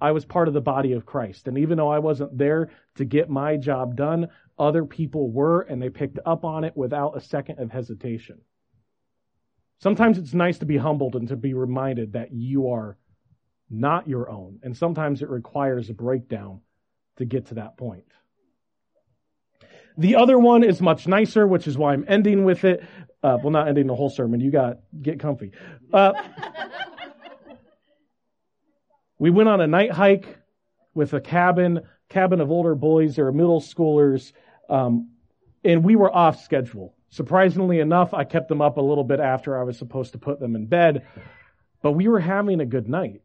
I 0.00 0.12
was 0.12 0.26
part 0.26 0.48
of 0.48 0.54
the 0.54 0.60
body 0.60 0.92
of 0.92 1.06
Christ. 1.06 1.48
And 1.48 1.58
even 1.58 1.78
though 1.78 1.88
I 1.88 2.00
wasn't 2.00 2.36
there 2.36 2.70
to 2.96 3.04
get 3.04 3.30
my 3.30 3.56
job 3.56 3.96
done, 3.96 4.28
other 4.58 4.84
people 4.84 5.30
were, 5.30 5.62
and 5.62 5.80
they 5.80 5.88
picked 5.88 6.18
up 6.26 6.44
on 6.44 6.64
it 6.64 6.76
without 6.76 7.16
a 7.16 7.20
second 7.20 7.58
of 7.58 7.70
hesitation. 7.70 8.40
Sometimes 9.78 10.18
it's 10.18 10.34
nice 10.34 10.58
to 10.58 10.66
be 10.66 10.76
humbled 10.76 11.16
and 11.16 11.28
to 11.28 11.36
be 11.36 11.54
reminded 11.54 12.12
that 12.12 12.32
you 12.32 12.70
are 12.70 12.98
not 13.70 14.08
your 14.08 14.30
own. 14.30 14.60
And 14.62 14.76
sometimes 14.76 15.22
it 15.22 15.30
requires 15.30 15.88
a 15.88 15.94
breakdown 15.94 16.60
to 17.16 17.24
get 17.24 17.46
to 17.46 17.54
that 17.54 17.76
point. 17.78 18.04
The 19.98 20.16
other 20.16 20.38
one 20.38 20.62
is 20.62 20.80
much 20.80 21.06
nicer, 21.06 21.46
which 21.46 21.66
is 21.66 21.78
why 21.78 21.92
I'm 21.92 22.04
ending 22.06 22.44
with 22.44 22.64
it. 22.64 22.84
Uh, 23.22 23.38
well, 23.42 23.50
not 23.50 23.68
ending 23.68 23.86
the 23.86 23.94
whole 23.94 24.10
sermon. 24.10 24.40
You 24.40 24.50
got 24.50 24.78
get 25.00 25.18
comfy. 25.18 25.52
Uh, 25.92 26.12
we 29.18 29.30
went 29.30 29.48
on 29.48 29.60
a 29.60 29.66
night 29.66 29.90
hike 29.90 30.38
with 30.94 31.14
a 31.14 31.20
cabin, 31.20 31.80
cabin 32.08 32.40
of 32.40 32.50
older 32.50 32.74
boys. 32.74 33.16
They 33.16 33.22
middle 33.22 33.60
schoolers, 33.60 34.32
um, 34.68 35.10
and 35.64 35.82
we 35.82 35.96
were 35.96 36.14
off 36.14 36.44
schedule. 36.44 36.94
Surprisingly 37.08 37.80
enough, 37.80 38.12
I 38.12 38.24
kept 38.24 38.48
them 38.48 38.60
up 38.60 38.76
a 38.76 38.82
little 38.82 39.04
bit 39.04 39.20
after 39.20 39.58
I 39.58 39.62
was 39.62 39.78
supposed 39.78 40.12
to 40.12 40.18
put 40.18 40.38
them 40.38 40.54
in 40.54 40.66
bed, 40.66 41.06
but 41.82 41.92
we 41.92 42.08
were 42.08 42.20
having 42.20 42.60
a 42.60 42.66
good 42.66 42.88
night. 42.88 43.22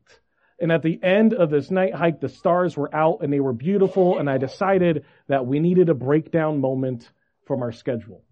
And 0.61 0.71
at 0.71 0.83
the 0.83 0.99
end 1.03 1.33
of 1.33 1.49
this 1.49 1.71
night 1.71 1.95
hike, 1.95 2.21
the 2.21 2.29
stars 2.29 2.77
were 2.77 2.93
out 2.95 3.21
and 3.21 3.33
they 3.33 3.39
were 3.39 3.51
beautiful. 3.51 4.19
And 4.19 4.29
I 4.29 4.37
decided 4.37 5.05
that 5.27 5.47
we 5.47 5.59
needed 5.59 5.89
a 5.89 5.95
breakdown 5.95 6.61
moment 6.61 7.09
from 7.47 7.63
our 7.63 7.71
schedule. 7.71 8.23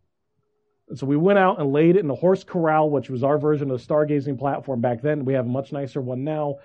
And 0.87 0.97
so 0.97 1.07
we 1.07 1.17
went 1.17 1.39
out 1.39 1.59
and 1.59 1.73
laid 1.73 1.95
it 1.95 2.01
in 2.01 2.07
the 2.07 2.13
horse 2.13 2.43
corral, 2.43 2.91
which 2.91 3.09
was 3.09 3.23
our 3.23 3.39
version 3.39 3.71
of 3.71 3.79
the 3.79 3.85
stargazing 3.85 4.37
platform 4.37 4.79
back 4.79 5.01
then. 5.01 5.25
We 5.25 5.33
have 5.33 5.47
a 5.47 5.49
much 5.49 5.71
nicer 5.71 6.01
one 6.01 6.23
now. 6.23 6.57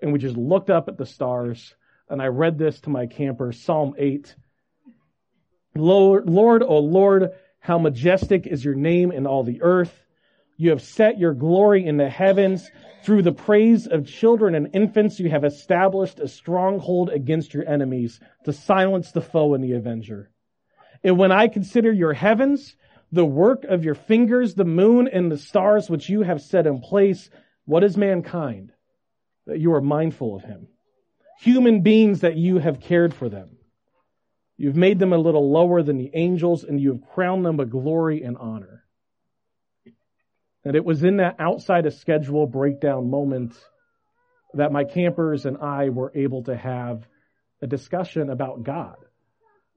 And 0.00 0.10
we 0.10 0.18
just 0.18 0.38
looked 0.38 0.70
up 0.70 0.88
at 0.88 0.96
the 0.96 1.04
stars. 1.04 1.74
And 2.08 2.22
I 2.22 2.28
read 2.28 2.56
this 2.56 2.80
to 2.82 2.90
my 2.90 3.06
camper, 3.06 3.52
Psalm 3.52 3.94
8. 3.98 4.34
Lord, 5.74 6.30
Lord, 6.30 6.62
O 6.62 6.78
Lord, 6.78 7.32
how 7.58 7.78
majestic 7.78 8.46
is 8.46 8.64
your 8.64 8.74
name 8.74 9.12
in 9.12 9.26
all 9.26 9.44
the 9.44 9.60
earth. 9.60 9.94
You 10.60 10.68
have 10.68 10.82
set 10.82 11.18
your 11.18 11.32
glory 11.32 11.86
in 11.86 11.96
the 11.96 12.10
heavens. 12.10 12.70
Through 13.02 13.22
the 13.22 13.32
praise 13.32 13.86
of 13.86 14.06
children 14.06 14.54
and 14.54 14.68
infants, 14.74 15.18
you 15.18 15.30
have 15.30 15.42
established 15.42 16.20
a 16.20 16.28
stronghold 16.28 17.08
against 17.08 17.54
your 17.54 17.66
enemies 17.66 18.20
to 18.44 18.52
silence 18.52 19.10
the 19.10 19.22
foe 19.22 19.54
and 19.54 19.64
the 19.64 19.72
avenger. 19.72 20.30
And 21.02 21.16
when 21.16 21.32
I 21.32 21.48
consider 21.48 21.90
your 21.90 22.12
heavens, 22.12 22.76
the 23.10 23.24
work 23.24 23.64
of 23.64 23.86
your 23.86 23.94
fingers, 23.94 24.54
the 24.54 24.66
moon 24.66 25.08
and 25.08 25.32
the 25.32 25.38
stars 25.38 25.88
which 25.88 26.10
you 26.10 26.20
have 26.20 26.42
set 26.42 26.66
in 26.66 26.82
place, 26.82 27.30
what 27.64 27.82
is 27.82 27.96
mankind 27.96 28.70
that 29.46 29.60
you 29.60 29.72
are 29.72 29.80
mindful 29.80 30.36
of 30.36 30.42
him? 30.42 30.68
Human 31.40 31.80
beings 31.80 32.20
that 32.20 32.36
you 32.36 32.58
have 32.58 32.80
cared 32.80 33.14
for 33.14 33.30
them. 33.30 33.56
You've 34.58 34.76
made 34.76 34.98
them 34.98 35.14
a 35.14 35.18
little 35.18 35.50
lower 35.50 35.82
than 35.82 35.96
the 35.96 36.10
angels 36.12 36.64
and 36.64 36.78
you 36.78 36.92
have 36.92 37.10
crowned 37.14 37.46
them 37.46 37.56
with 37.56 37.70
glory 37.70 38.22
and 38.22 38.36
honor. 38.36 38.79
And 40.64 40.76
it 40.76 40.84
was 40.84 41.02
in 41.02 41.16
that 41.16 41.36
outside 41.38 41.86
of 41.86 41.94
schedule 41.94 42.46
breakdown 42.46 43.10
moment 43.10 43.54
that 44.54 44.72
my 44.72 44.84
campers 44.84 45.46
and 45.46 45.56
I 45.58 45.88
were 45.88 46.12
able 46.14 46.42
to 46.44 46.56
have 46.56 47.06
a 47.62 47.66
discussion 47.66 48.30
about 48.30 48.62
God. 48.62 48.96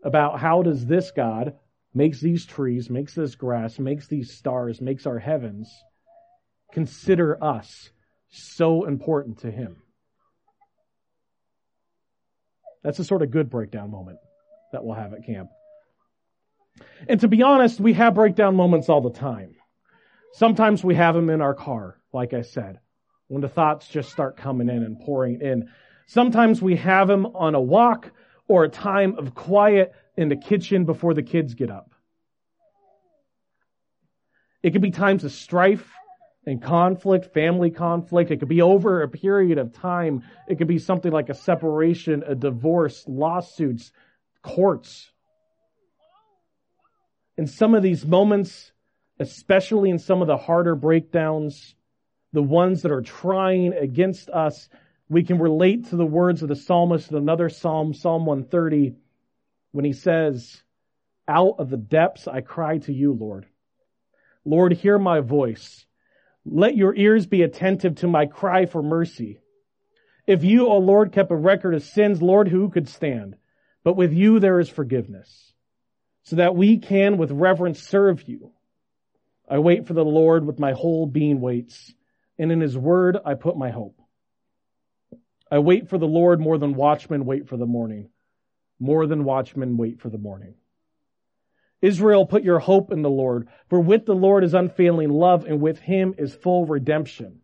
About 0.04 0.40
how 0.40 0.64
does 0.64 0.86
this 0.86 1.12
God 1.12 1.56
makes 1.94 2.20
these 2.20 2.46
trees, 2.46 2.90
makes 2.90 3.14
this 3.14 3.36
grass, 3.36 3.80
makes 3.80 4.08
these 4.08 4.34
stars, 4.34 4.82
makes 4.82 5.06
our 5.06 5.20
heavens 5.20 5.72
consider 6.74 7.42
us 7.42 7.90
so 8.30 8.86
important 8.86 9.40
to 9.40 9.52
him. 9.52 9.78
That's 12.84 13.00
a 13.00 13.06
sort 13.06 13.22
of 13.22 13.32
good 13.32 13.50
breakdown 13.50 13.92
moment 13.92 14.18
that 14.74 14.84
we'll 14.84 14.96
have 14.96 15.14
at 15.14 15.26
camp. 15.26 15.50
And 17.08 17.22
to 17.22 17.28
be 17.28 17.44
honest, 17.44 17.80
we 17.80 17.94
have 17.94 18.16
breakdown 18.16 18.56
moments 18.56 18.90
all 18.90 19.02
the 19.02 19.18
time. 19.18 19.56
Sometimes 20.34 20.84
we 20.84 20.96
have 20.96 21.14
them 21.14 21.30
in 21.30 21.42
our 21.42 21.54
car, 21.54 22.00
like 22.12 22.34
I 22.34 22.42
said, 22.42 22.80
when 23.28 23.42
the 23.42 23.48
thoughts 23.48 23.88
just 23.88 24.12
start 24.12 24.36
coming 24.36 24.68
in 24.68 24.84
and 24.84 25.00
pouring 25.00 25.40
in. 25.42 25.70
Sometimes 26.08 26.60
we 26.60 26.76
have 26.78 27.08
them 27.08 27.28
on 27.36 27.54
a 27.54 27.62
walk 27.62 28.12
or 28.48 28.64
a 28.64 28.70
time 28.70 29.16
of 29.20 29.36
quiet 29.36 29.94
in 30.18 30.30
the 30.30 30.36
kitchen 30.36 30.86
before 30.86 31.14
the 31.14 31.22
kids 31.22 31.54
get 31.54 31.70
up. 31.70 31.94
It 34.64 34.72
could 34.72 34.82
be 34.82 34.90
times 34.90 35.24
of 35.24 35.32
strife 35.32 35.94
and 36.48 36.62
conflict, 36.62 37.32
family 37.34 37.70
conflict. 37.70 38.32
It 38.32 38.38
could 38.38 38.50
be 38.50 38.62
over 38.62 39.04
a 39.04 39.08
period 39.08 39.60
of 39.60 39.72
time. 39.72 40.24
It 40.48 40.58
could 40.58 40.68
be 40.68 40.80
something 40.80 41.12
like 41.12 41.30
a 41.30 41.36
separation, 41.36 42.24
a 42.26 42.34
divorce, 42.34 43.04
lawsuits, 43.08 43.92
courts. 44.42 45.12
In 47.38 47.46
some 47.46 47.76
of 47.76 47.84
these 47.84 48.06
moments, 48.06 48.73
especially 49.20 49.90
in 49.90 50.00
some 50.00 50.22
of 50.22 50.28
the 50.28 50.38
harder 50.38 50.76
breakdowns, 50.76 51.76
the 52.32 52.44
ones 52.44 52.82
that 52.82 52.92
are 52.92 53.02
trying 53.02 53.74
against 53.74 54.30
us, 54.30 54.70
we 55.10 55.24
can 55.24 55.38
relate 55.38 55.90
to 55.90 55.96
the 55.96 56.06
words 56.06 56.42
of 56.42 56.50
the 56.50 56.56
psalmist 56.56 57.12
in 57.12 57.18
another 57.18 57.50
psalm, 57.50 57.94
Psalm 57.94 58.26
130, 58.26 58.96
when 59.72 59.86
he 59.86 59.94
says, 59.94 60.64
Out 61.28 61.56
of 61.60 61.70
the 61.70 61.78
depths 61.78 62.28
I 62.28 62.42
cry 62.42 62.80
to 62.80 62.94
you, 62.94 63.14
Lord. 63.14 63.46
Lord, 64.46 64.74
hear 64.74 64.98
my 64.98 65.20
voice. 65.20 65.86
Let 66.46 66.76
your 66.76 66.96
ears 66.96 67.26
be 67.26 67.44
attentive 67.44 67.96
to 67.98 68.08
my 68.08 68.26
cry 68.26 68.66
for 68.66 68.82
mercy. 68.82 69.40
If 70.26 70.44
you, 70.44 70.68
O 70.68 70.78
Lord, 70.78 71.12
kept 71.12 71.32
a 71.32 71.36
record 71.36 71.74
of 71.76 71.84
sins, 71.84 72.22
Lord, 72.22 72.48
who 72.48 72.70
could 72.70 72.90
stand? 72.90 73.36
But 73.84 73.96
with 73.96 74.14
you 74.14 74.40
there 74.40 74.60
is 74.60 74.70
forgiveness, 74.70 75.54
so 76.24 76.38
that 76.38 76.56
we 76.56 76.78
can 76.78 77.18
with 77.18 77.32
reverence 77.32 77.82
serve 77.82 78.28
you. 78.28 78.52
I 79.48 79.60
wait 79.60 79.88
for 79.88 79.94
the 79.94 80.06
Lord 80.06 80.46
with 80.46 80.60
my 80.60 80.72
whole 80.72 81.06
being 81.06 81.42
waits, 81.42 81.94
and 82.38 82.52
in 82.52 82.62
his 82.62 82.78
word 82.78 83.18
I 83.26 83.34
put 83.34 83.58
my 83.58 83.72
hope. 83.72 84.00
I 85.52 85.60
wait 85.60 85.90
for 85.90 85.98
the 85.98 86.08
Lord 86.08 86.40
more 86.40 86.58
than 86.58 86.74
watchmen 86.74 87.26
wait 87.26 87.48
for 87.48 87.58
the 87.58 87.66
morning. 87.66 88.10
More 88.80 89.06
than 89.06 89.24
watchmen 89.24 89.78
wait 89.78 90.02
for 90.02 90.10
the 90.10 90.18
morning. 90.18 90.56
Israel, 91.82 92.26
put 92.26 92.44
your 92.44 92.60
hope 92.60 92.92
in 92.92 93.02
the 93.02 93.10
Lord, 93.10 93.50
for 93.70 93.80
with 93.80 94.06
the 94.06 94.16
Lord 94.16 94.44
is 94.44 94.54
unfailing 94.54 95.10
love, 95.10 95.46
and 95.46 95.60
with 95.60 95.80
him 95.80 96.16
is 96.18 96.34
full 96.34 96.66
redemption. 96.66 97.42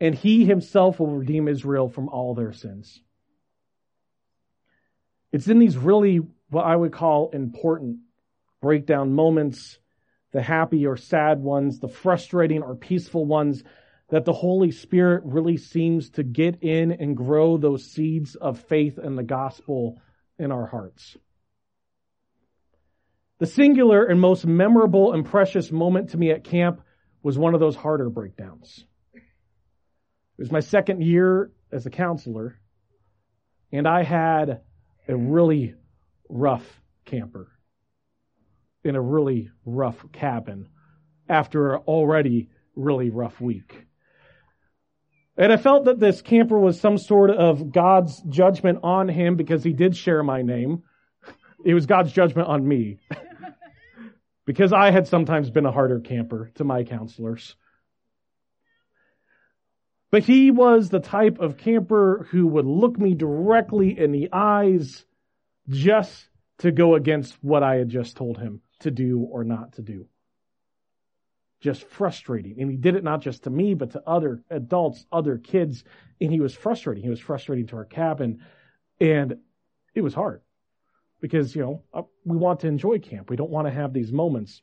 And 0.00 0.14
he 0.14 0.44
himself 0.44 0.98
will 0.98 1.16
redeem 1.16 1.48
Israel 1.48 1.88
from 1.88 2.08
all 2.08 2.34
their 2.34 2.52
sins. 2.52 3.00
It's 5.32 5.48
in 5.48 5.58
these 5.58 5.76
really, 5.76 6.20
what 6.50 6.64
I 6.64 6.74
would 6.74 6.92
call 6.92 7.30
important 7.30 7.98
breakdown 8.60 9.12
moments 9.12 9.78
the 10.32 10.42
happy 10.42 10.86
or 10.86 10.96
sad 10.96 11.40
ones, 11.40 11.78
the 11.78 11.88
frustrating 11.88 12.62
or 12.62 12.74
peaceful 12.74 13.24
ones, 13.24 13.62
that 14.08 14.24
the 14.24 14.32
Holy 14.32 14.70
Spirit 14.70 15.22
really 15.24 15.56
seems 15.56 16.10
to 16.10 16.22
get 16.22 16.62
in 16.62 16.92
and 16.92 17.16
grow 17.16 17.56
those 17.56 17.90
seeds 17.90 18.34
of 18.36 18.60
faith 18.60 18.98
and 18.98 19.18
the 19.18 19.22
gospel 19.22 20.00
in 20.38 20.52
our 20.52 20.66
hearts. 20.66 21.16
The 23.38 23.46
singular 23.46 24.04
and 24.04 24.20
most 24.20 24.46
memorable 24.46 25.12
and 25.12 25.24
precious 25.24 25.70
moment 25.70 26.10
to 26.10 26.16
me 26.16 26.30
at 26.30 26.44
camp 26.44 26.80
was 27.22 27.36
one 27.36 27.54
of 27.54 27.60
those 27.60 27.76
harder 27.76 28.08
breakdowns. 28.08 28.84
It 29.14 30.42
was 30.42 30.52
my 30.52 30.60
second 30.60 31.02
year 31.02 31.50
as 31.72 31.86
a 31.86 31.90
counselor, 31.90 32.58
and 33.72 33.88
I 33.88 34.02
had 34.02 34.60
a 35.08 35.16
really 35.16 35.74
rough 36.28 36.80
camper 37.04 37.55
in 38.86 38.96
a 38.96 39.00
really 39.00 39.50
rough 39.64 40.04
cabin 40.12 40.68
after 41.28 41.74
an 41.74 41.82
already 41.86 42.48
really 42.74 43.10
rough 43.10 43.40
week. 43.40 43.86
And 45.36 45.52
I 45.52 45.58
felt 45.58 45.84
that 45.84 46.00
this 46.00 46.22
camper 46.22 46.58
was 46.58 46.80
some 46.80 46.96
sort 46.96 47.30
of 47.30 47.72
God's 47.72 48.22
judgment 48.22 48.80
on 48.82 49.08
him 49.08 49.36
because 49.36 49.62
he 49.62 49.72
did 49.72 49.96
share 49.96 50.22
my 50.22 50.42
name. 50.42 50.82
It 51.64 51.74
was 51.74 51.84
God's 51.84 52.12
judgment 52.12 52.48
on 52.48 52.66
me. 52.66 53.00
because 54.46 54.72
I 54.72 54.92
had 54.92 55.08
sometimes 55.08 55.50
been 55.50 55.66
a 55.66 55.72
harder 55.72 56.00
camper 56.00 56.52
to 56.54 56.64
my 56.64 56.84
counselors. 56.84 57.56
But 60.10 60.22
he 60.22 60.50
was 60.50 60.88
the 60.88 61.00
type 61.00 61.40
of 61.40 61.58
camper 61.58 62.26
who 62.30 62.46
would 62.46 62.64
look 62.64 62.96
me 62.96 63.14
directly 63.14 63.98
in 63.98 64.12
the 64.12 64.28
eyes 64.32 65.04
just 65.68 66.28
to 66.58 66.70
go 66.70 66.94
against 66.94 67.36
what 67.42 67.62
I 67.62 67.74
had 67.76 67.88
just 67.88 68.16
told 68.16 68.38
him 68.38 68.62
to 68.80 68.90
do 68.90 69.20
or 69.20 69.44
not 69.44 69.74
to 69.74 69.82
do. 69.82 70.06
just 71.60 71.84
frustrating. 71.84 72.60
And 72.60 72.70
he 72.70 72.76
did 72.76 72.94
it 72.96 73.04
not 73.04 73.22
just 73.22 73.44
to 73.44 73.50
me, 73.50 73.74
but 73.74 73.92
to 73.92 74.02
other 74.06 74.42
adults, 74.50 75.04
other 75.10 75.38
kids. 75.38 75.84
And 76.20 76.30
he 76.30 76.40
was 76.40 76.54
frustrating. 76.54 77.02
He 77.02 77.10
was 77.10 77.20
frustrating 77.20 77.66
to 77.68 77.76
our 77.76 77.84
cabin. 77.84 78.40
And 79.00 79.38
it 79.94 80.02
was 80.02 80.14
hard 80.14 80.42
because, 81.20 81.56
you 81.56 81.62
know, 81.62 81.82
uh, 81.94 82.02
we 82.24 82.36
want 82.36 82.60
to 82.60 82.68
enjoy 82.68 82.98
camp. 82.98 83.30
We 83.30 83.36
don't 83.36 83.50
want 83.50 83.66
to 83.66 83.72
have 83.72 83.92
these 83.92 84.12
moments. 84.12 84.62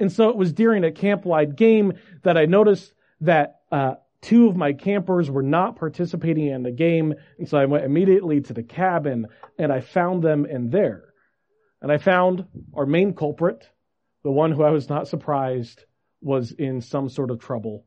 And 0.00 0.10
so 0.10 0.28
it 0.30 0.36
was 0.36 0.52
during 0.52 0.84
a 0.84 0.92
camp 0.92 1.24
wide 1.24 1.56
game 1.56 1.94
that 2.24 2.36
I 2.36 2.46
noticed 2.46 2.92
that, 3.20 3.60
uh, 3.70 3.94
two 4.20 4.48
of 4.48 4.56
my 4.56 4.72
campers 4.72 5.30
were 5.30 5.42
not 5.42 5.76
participating 5.76 6.48
in 6.48 6.62
the 6.62 6.72
game. 6.72 7.14
And 7.38 7.48
so 7.48 7.58
I 7.58 7.66
went 7.66 7.84
immediately 7.84 8.40
to 8.42 8.52
the 8.52 8.62
cabin 8.62 9.28
and 9.58 9.72
I 9.72 9.80
found 9.80 10.22
them 10.22 10.46
in 10.46 10.70
there. 10.70 11.13
And 11.84 11.92
I 11.92 11.98
found 11.98 12.46
our 12.72 12.86
main 12.86 13.12
culprit, 13.12 13.68
the 14.22 14.30
one 14.30 14.52
who 14.52 14.62
I 14.62 14.70
was 14.70 14.88
not 14.88 15.06
surprised 15.06 15.84
was 16.22 16.50
in 16.50 16.80
some 16.80 17.10
sort 17.10 17.30
of 17.30 17.40
trouble. 17.40 17.84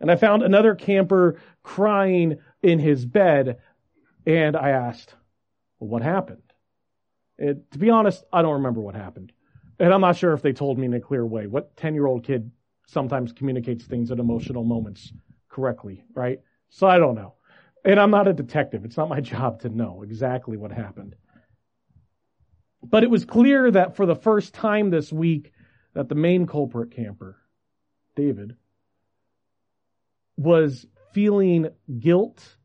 And 0.00 0.08
I 0.08 0.14
found 0.14 0.44
another 0.44 0.76
camper 0.76 1.40
crying 1.64 2.38
in 2.62 2.78
his 2.78 3.04
bed 3.04 3.58
and 4.24 4.56
I 4.56 4.68
asked, 4.70 5.16
well, 5.80 5.90
what 5.90 6.02
happened? 6.02 6.44
It, 7.38 7.72
to 7.72 7.78
be 7.80 7.90
honest, 7.90 8.22
I 8.32 8.42
don't 8.42 8.52
remember 8.52 8.82
what 8.82 8.94
happened. 8.94 9.32
And 9.80 9.92
I'm 9.92 10.02
not 10.02 10.16
sure 10.16 10.32
if 10.32 10.42
they 10.42 10.52
told 10.52 10.78
me 10.78 10.86
in 10.86 10.94
a 10.94 11.00
clear 11.00 11.26
way. 11.26 11.48
What 11.48 11.76
10 11.76 11.94
year 11.94 12.06
old 12.06 12.22
kid 12.22 12.52
sometimes 12.86 13.32
communicates 13.32 13.84
things 13.84 14.12
at 14.12 14.20
emotional 14.20 14.62
moments 14.62 15.12
correctly, 15.48 16.04
right? 16.14 16.38
So 16.68 16.86
I 16.86 16.98
don't 16.98 17.16
know. 17.16 17.34
And 17.84 17.98
I'm 17.98 18.12
not 18.12 18.28
a 18.28 18.32
detective. 18.32 18.84
It's 18.84 18.96
not 18.96 19.08
my 19.08 19.20
job 19.20 19.62
to 19.62 19.70
know 19.70 20.02
exactly 20.04 20.56
what 20.56 20.70
happened. 20.70 21.16
But 22.82 23.04
it 23.04 23.10
was 23.10 23.24
clear 23.24 23.70
that 23.70 23.96
for 23.96 24.06
the 24.06 24.14
first 24.16 24.54
time 24.54 24.90
this 24.90 25.12
week, 25.12 25.52
that 25.94 26.08
the 26.08 26.14
main 26.14 26.46
culprit 26.46 26.90
camper, 26.92 27.36
David, 28.16 28.56
was 30.36 30.86
feeling 31.12 31.68
guilt 31.98 32.56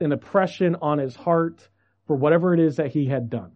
and 0.00 0.12
oppression 0.12 0.76
on 0.80 0.98
his 0.98 1.14
heart 1.14 1.68
for 2.06 2.16
whatever 2.16 2.54
it 2.54 2.60
is 2.60 2.76
that 2.76 2.90
he 2.90 3.06
had 3.06 3.30
done. 3.30 3.52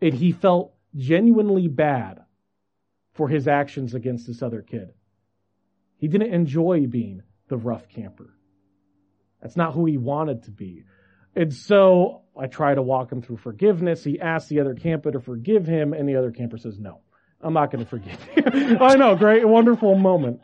And 0.00 0.14
he 0.14 0.32
felt 0.32 0.74
genuinely 0.96 1.68
bad 1.68 2.24
for 3.12 3.28
his 3.28 3.46
actions 3.46 3.94
against 3.94 4.26
this 4.26 4.42
other 4.42 4.62
kid. 4.62 4.92
He 5.98 6.08
didn't 6.08 6.32
enjoy 6.32 6.86
being 6.86 7.22
the 7.48 7.56
rough 7.56 7.88
camper. 7.88 8.34
That's 9.40 9.56
not 9.56 9.74
who 9.74 9.84
he 9.84 9.98
wanted 9.98 10.44
to 10.44 10.50
be. 10.50 10.84
And 11.34 11.52
so 11.52 12.22
I 12.38 12.46
try 12.46 12.74
to 12.74 12.82
walk 12.82 13.10
him 13.10 13.22
through 13.22 13.38
forgiveness. 13.38 14.04
He 14.04 14.20
asks 14.20 14.48
the 14.48 14.60
other 14.60 14.74
camper 14.74 15.10
to 15.10 15.20
forgive 15.20 15.66
him, 15.66 15.92
and 15.92 16.08
the 16.08 16.16
other 16.16 16.30
camper 16.30 16.58
says, 16.58 16.78
No, 16.78 17.00
I'm 17.40 17.54
not 17.54 17.70
going 17.70 17.84
to 17.84 17.90
forgive 17.90 18.18
you. 18.36 18.78
I 18.78 18.96
know, 18.96 19.16
great, 19.16 19.46
wonderful 19.46 19.94
moment. 19.96 20.40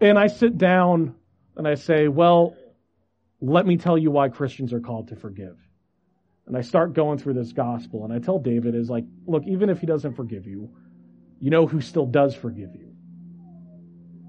And 0.00 0.18
I 0.18 0.28
sit 0.28 0.56
down 0.56 1.14
and 1.56 1.66
I 1.66 1.74
say, 1.74 2.08
Well, 2.08 2.56
let 3.40 3.66
me 3.66 3.76
tell 3.76 3.98
you 3.98 4.10
why 4.10 4.28
Christians 4.28 4.72
are 4.72 4.80
called 4.80 5.08
to 5.08 5.16
forgive. 5.16 5.56
And 6.46 6.56
I 6.56 6.62
start 6.62 6.94
going 6.94 7.18
through 7.18 7.34
this 7.34 7.52
gospel, 7.52 8.04
and 8.04 8.12
I 8.12 8.18
tell 8.20 8.38
David, 8.38 8.74
is 8.74 8.88
like, 8.88 9.04
look, 9.26 9.44
even 9.46 9.68
if 9.68 9.80
he 9.80 9.86
doesn't 9.86 10.14
forgive 10.14 10.46
you, 10.46 10.70
you 11.40 11.50
know 11.50 11.66
who 11.66 11.82
still 11.82 12.06
does 12.06 12.34
forgive 12.34 12.74
you? 12.74 12.94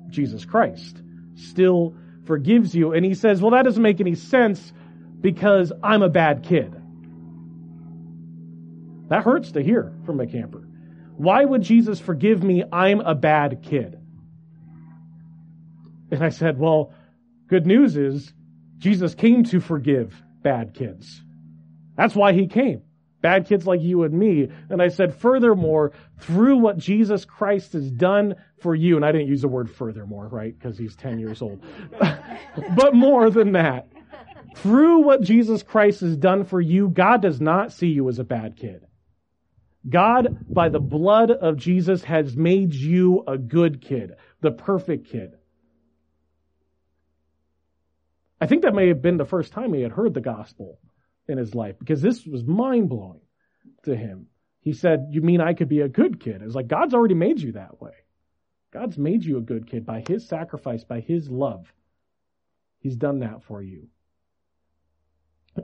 Jesus 0.10 0.43
Christ 0.43 1.01
still 1.36 1.95
forgives 2.25 2.75
you. 2.75 2.91
And 2.91 3.05
he 3.05 3.13
says, 3.13 3.41
well, 3.41 3.51
that 3.51 3.63
doesn't 3.63 3.82
make 3.82 4.01
any 4.01 4.15
sense 4.15 4.73
because 5.21 5.71
I'm 5.84 6.01
a 6.01 6.10
bad 6.10 6.43
kid. 6.43 6.75
That 9.10 9.23
hurts 9.23 9.51
to 9.53 9.62
hear 9.62 9.93
from 10.05 10.19
a 10.19 10.27
camper. 10.27 10.67
Why 11.17 11.43
would 11.43 11.63
Jesus 11.63 11.99
forgive 11.99 12.43
me? 12.43 12.63
I'm 12.71 13.01
a 13.01 13.15
bad 13.15 13.63
kid. 13.63 13.99
And 16.12 16.23
I 16.23 16.29
said, 16.29 16.58
well, 16.58 16.93
good 17.47 17.65
news 17.65 17.97
is 17.97 18.34
Jesus 18.77 19.15
came 19.15 19.43
to 19.45 19.60
forgive 19.60 20.15
bad 20.41 20.73
kids. 20.73 21.21
That's 21.95 22.15
why 22.15 22.34
he 22.34 22.47
came. 22.47 22.84
Bad 23.21 23.47
kids 23.47 23.67
like 23.67 23.82
you 23.82 24.03
and 24.03 24.13
me. 24.13 24.49
And 24.69 24.82
I 24.82 24.88
said, 24.88 25.13
furthermore, 25.13 25.91
through 26.19 26.58
what 26.58 26.77
Jesus 26.77 27.25
Christ 27.25 27.73
has 27.73 27.91
done 27.91 28.36
for 28.62 28.73
you, 28.73 28.95
and 28.95 29.03
I 29.03 29.12
didn't 29.12 29.27
use 29.27 29.41
the 29.41 29.49
word 29.49 29.69
furthermore, 29.69 30.29
right? 30.29 30.58
Because 30.58 30.77
he's 30.77 30.95
10 30.95 31.19
years 31.19 31.41
old. 31.41 31.62
but 32.75 32.93
more 32.93 33.29
than 33.29 33.51
that, 33.53 33.89
through 34.55 34.99
what 35.01 35.21
Jesus 35.21 35.63
Christ 35.63 36.01
has 36.01 36.17
done 36.17 36.45
for 36.45 36.59
you, 36.59 36.89
God 36.89 37.21
does 37.21 37.39
not 37.39 37.71
see 37.71 37.88
you 37.88 38.09
as 38.09 38.19
a 38.19 38.23
bad 38.23 38.57
kid. 38.57 38.85
God, 39.88 40.35
by 40.53 40.69
the 40.69 40.79
blood 40.79 41.31
of 41.31 41.57
Jesus, 41.57 42.03
has 42.03 42.35
made 42.35 42.73
you 42.73 43.23
a 43.27 43.38
good 43.38 43.81
kid, 43.81 44.13
the 44.41 44.51
perfect 44.51 45.09
kid. 45.09 45.31
I 48.41 48.47
think 48.47 48.63
that 48.63 48.75
may 48.75 48.88
have 48.89 49.01
been 49.01 49.17
the 49.17 49.25
first 49.25 49.53
time 49.53 49.73
he 49.73 49.81
had 49.81 49.91
heard 49.91 50.13
the 50.13 50.21
gospel 50.21 50.79
in 51.27 51.38
his 51.38 51.55
life 51.55 51.77
because 51.79 52.01
this 52.01 52.25
was 52.25 52.43
mind 52.43 52.89
blowing 52.89 53.21
to 53.83 53.95
him. 53.95 54.27
He 54.62 54.73
said, 54.73 55.07
You 55.12 55.21
mean 55.21 55.41
I 55.41 55.53
could 55.53 55.69
be 55.69 55.81
a 55.81 55.89
good 55.89 56.19
kid? 56.19 56.41
It 56.41 56.45
was 56.45 56.55
like, 56.55 56.67
God's 56.67 56.93
already 56.93 57.15
made 57.15 57.39
you 57.39 57.53
that 57.53 57.81
way. 57.81 57.93
God's 58.71 58.97
made 58.97 59.23
you 59.23 59.38
a 59.38 59.41
good 59.41 59.67
kid 59.67 59.85
by 59.85 60.03
his 60.07 60.27
sacrifice, 60.27 60.83
by 60.83 60.99
his 60.99 61.29
love. 61.29 61.71
He's 62.79 62.95
done 62.95 63.19
that 63.19 63.43
for 63.43 63.62
you. 63.62 63.88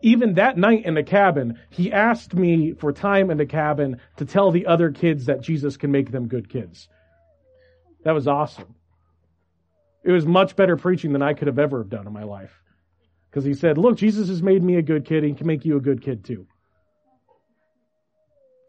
Even 0.01 0.33
that 0.33 0.57
night 0.57 0.85
in 0.85 0.93
the 0.93 1.03
cabin, 1.03 1.59
he 1.69 1.91
asked 1.91 2.33
me 2.33 2.73
for 2.73 2.91
time 2.91 3.29
in 3.29 3.37
the 3.37 3.45
cabin 3.45 3.99
to 4.17 4.25
tell 4.25 4.51
the 4.51 4.65
other 4.65 4.91
kids 4.91 5.25
that 5.27 5.41
Jesus 5.41 5.77
can 5.77 5.91
make 5.91 6.11
them 6.11 6.27
good 6.27 6.49
kids. 6.49 6.89
That 8.03 8.13
was 8.13 8.27
awesome. 8.27 8.75
It 10.03 10.11
was 10.11 10.25
much 10.25 10.55
better 10.55 10.77
preaching 10.77 11.13
than 11.13 11.21
I 11.21 11.33
could 11.33 11.47
have 11.47 11.59
ever 11.59 11.83
done 11.83 12.07
in 12.07 12.13
my 12.13 12.23
life. 12.23 12.61
Because 13.29 13.43
he 13.43 13.53
said, 13.53 13.77
look, 13.77 13.97
Jesus 13.97 14.29
has 14.29 14.41
made 14.41 14.63
me 14.63 14.75
a 14.75 14.81
good 14.81 15.05
kid. 15.05 15.23
He 15.23 15.33
can 15.33 15.47
make 15.47 15.65
you 15.65 15.77
a 15.77 15.81
good 15.81 16.01
kid 16.01 16.23
too. 16.23 16.47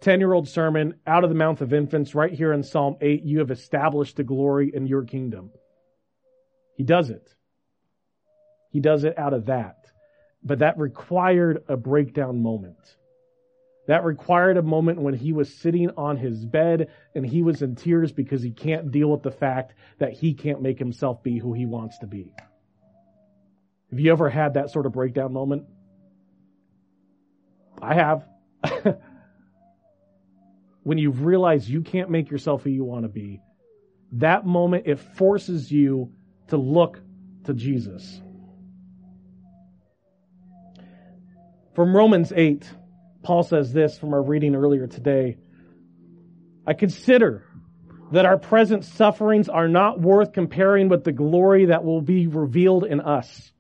10 0.01 0.21
year 0.21 0.33
old 0.33 0.49
sermon 0.49 0.95
out 1.07 1.25
of 1.25 1.31
the 1.31 1.37
mouth 1.37 1.61
of 1.61 1.73
infants 1.73 2.15
right 2.15 2.33
here 2.33 2.53
in 2.53 2.63
Psalm 2.63 2.97
8. 3.01 3.23
You 3.23 3.41
have 3.41 3.51
established 3.51 4.17
the 4.17 4.25
glory 4.25 4.71
in 4.75 4.87
your 4.87 5.05
kingdom. 5.05 5.51
He 6.77 6.85
does 6.85 7.11
it. 7.11 7.35
He 8.71 8.81
does 8.81 9.05
it 9.05 9.19
out 9.19 9.33
of 9.33 9.47
that. 9.47 9.76
But 10.47 10.61
that 10.61 10.79
required 10.79 11.65
a 11.67 11.77
breakdown 11.77 12.41
moment. 12.41 12.79
That 13.89 14.05
required 14.05 14.57
a 14.57 14.63
moment 14.63 15.01
when 15.01 15.15
he 15.15 15.33
was 15.33 15.53
sitting 15.53 15.91
on 15.97 16.17
his 16.17 16.45
bed 16.45 16.89
and 17.17 17.27
he 17.27 17.43
was 17.43 17.63
in 17.63 17.75
tears 17.75 18.13
because 18.13 18.43
he 18.43 18.53
can't 18.53 18.93
deal 18.93 19.11
with 19.11 19.23
the 19.23 19.33
fact 19.33 19.75
that 19.99 20.13
he 20.13 20.35
can't 20.35 20.63
make 20.63 20.79
himself 20.79 21.21
be 21.25 21.39
who 21.39 21.53
he 21.53 21.67
wants 21.67 21.99
to 21.99 22.07
be. 22.07 22.33
Have 23.91 23.99
you 23.99 24.13
ever 24.13 24.31
had 24.31 24.55
that 24.55 24.71
sort 24.71 24.87
of 24.87 24.93
breakdown 24.93 25.33
moment? 25.33 25.65
I 27.83 27.95
have. 27.95 28.25
when 30.85 30.99
you 30.99 31.11
realize 31.11 31.69
you 31.69 31.83
can't 31.83 32.11
make 32.11 32.31
yourself 32.31 32.63
who 32.63 32.71
you 32.71 32.85
want 32.85 33.03
to 33.03 33.09
be, 33.09 33.41
that 34.13 34.47
moment, 34.47 34.85
it 34.87 35.01
forces 35.01 35.73
you 35.73 36.13
to 36.49 36.57
look 36.57 37.01
to 37.45 37.55
Jesus. 37.55 38.21
From 41.77 41.95
Romans 41.95 42.33
8, 42.35 42.67
Paul 43.23 43.43
says 43.43 43.71
this 43.71 43.99
from 43.99 44.15
our 44.15 44.23
reading 44.23 44.55
earlier 44.55 44.87
today. 44.87 45.37
I 46.67 46.73
consider 46.73 47.45
that 48.13 48.25
our 48.25 48.39
present 48.39 48.83
sufferings 48.83 49.51
are 49.51 49.69
not 49.69 50.01
worth 50.01 50.33
comparing 50.33 50.89
with 50.89 51.05
the 51.05 51.13
glory 51.13 51.67
that 51.67 51.85
will 51.85 52.01
be 52.01 52.29
revealed 52.29 52.87
in 52.87 53.03
us. 53.03 53.53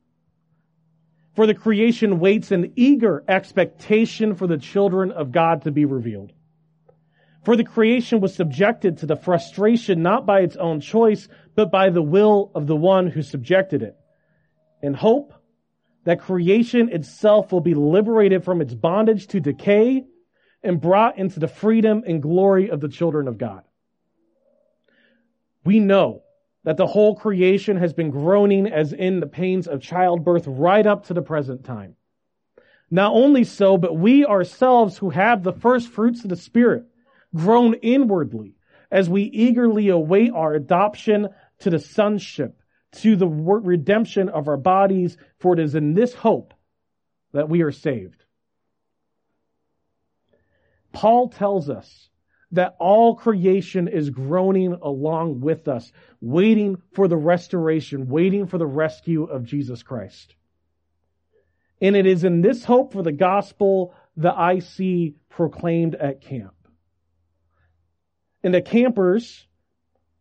For 1.35 1.46
the 1.46 1.52
creation 1.52 2.18
waits 2.18 2.52
in 2.52 2.72
eager 2.76 3.22
expectation 3.29 4.35
for 4.35 4.46
the 4.46 4.57
children 4.57 5.12
of 5.12 5.31
God 5.31 5.64
to 5.64 5.70
be 5.70 5.85
revealed. 5.85 6.33
For 7.44 7.55
the 7.55 7.64
creation 7.64 8.20
was 8.20 8.35
subjected 8.35 8.96
to 8.98 9.07
the 9.07 9.16
frustration 9.16 10.02
not 10.02 10.24
by 10.24 10.40
its 10.40 10.57
own 10.57 10.81
choice, 10.81 11.29
but 11.55 11.70
by 11.70 11.90
the 11.90 12.00
will 12.00 12.50
of 12.55 12.66
the 12.66 12.76
one 12.76 13.09
who 13.09 13.20
subjected 13.20 13.83
it. 13.83 13.94
In 14.81 14.94
hope 14.94 15.35
that 16.07 16.21
creation 16.21 16.88
itself 16.88 17.51
will 17.53 17.61
be 17.61 17.75
liberated 17.75 18.45
from 18.45 18.61
its 18.61 18.73
bondage 18.73 19.27
to 19.27 19.40
decay 19.40 20.05
and 20.62 20.81
brought 20.81 21.19
into 21.19 21.40
the 21.40 21.49
freedom 21.49 22.05
and 22.07 22.23
glory 22.23 22.71
of 22.71 22.81
the 22.81 22.88
children 22.88 23.27
of 23.27 23.38
God. 23.38 23.64
We 25.64 25.81
know 25.81 26.23
that 26.62 26.77
the 26.77 26.87
whole 26.87 27.16
creation 27.16 27.77
has 27.79 27.92
been 27.92 28.11
groaning 28.11 28.69
as 28.69 28.92
in 28.92 29.19
the 29.19 29.27
pains 29.27 29.66
of 29.66 29.83
childbirth 29.83 30.47
right 30.47 30.87
up 30.87 31.07
to 31.07 31.14
the 31.14 31.23
present 31.23 31.64
time. 31.64 31.97
Not 32.88 33.12
only 33.12 33.42
so, 33.42 33.77
but 33.77 33.97
we 33.97 34.25
ourselves 34.25 34.97
who 34.97 35.11
have 35.11 35.42
the 35.42 35.53
first 35.53 35.88
fruits 35.88 36.23
of 36.23 36.31
the 36.31 36.37
Spirit 36.37 36.85
groan 37.35 37.75
inwardly 37.83 38.55
as 38.92 39.11
we 39.11 39.23
eagerly 39.23 39.88
await 39.88 40.31
our 40.33 40.55
adoption 40.55 41.31
to 41.61 41.71
the 41.71 41.81
sonship, 41.81 42.61
to 42.97 43.17
the 43.17 43.29
redemption 43.29 44.29
of 44.29 44.49
our 44.49 44.57
bodies, 44.57 45.17
for 45.39 45.55
it 45.55 45.61
is 45.61 45.75
in 45.75 45.95
this 45.95 46.15
hope 46.15 46.55
that 47.33 47.49
we 47.49 47.63
are 47.63 47.73
saved. 47.73 48.25
Paul 50.93 51.29
tells 51.29 51.69
us 51.69 52.09
that 52.53 52.77
all 52.79 53.17
creation 53.17 53.89
is 53.89 54.09
groaning 54.09 54.73
along 54.81 55.41
with 55.41 55.69
us, 55.69 55.93
waiting 56.21 56.81
for 56.95 57.09
the 57.09 57.17
restoration, 57.17 58.09
waiting 58.09 58.47
for 58.47 58.57
the 58.57 58.67
rescue 58.67 59.25
of 59.25 59.45
Jesus 59.45 59.83
Christ. 59.83 60.35
And 61.81 61.97
it 61.97 62.07
is 62.07 62.25
in 62.25 62.41
this 62.41 62.65
hope 62.65 62.93
for 62.93 63.03
the 63.03 63.13
gospel 63.13 63.95
that 64.17 64.35
I 64.37 64.61
see 64.61 65.17
proclaimed 65.29 65.95
at 65.95 66.23
camp. 66.23 66.55
And 68.43 68.55
the 68.55 68.63
campers, 68.63 69.47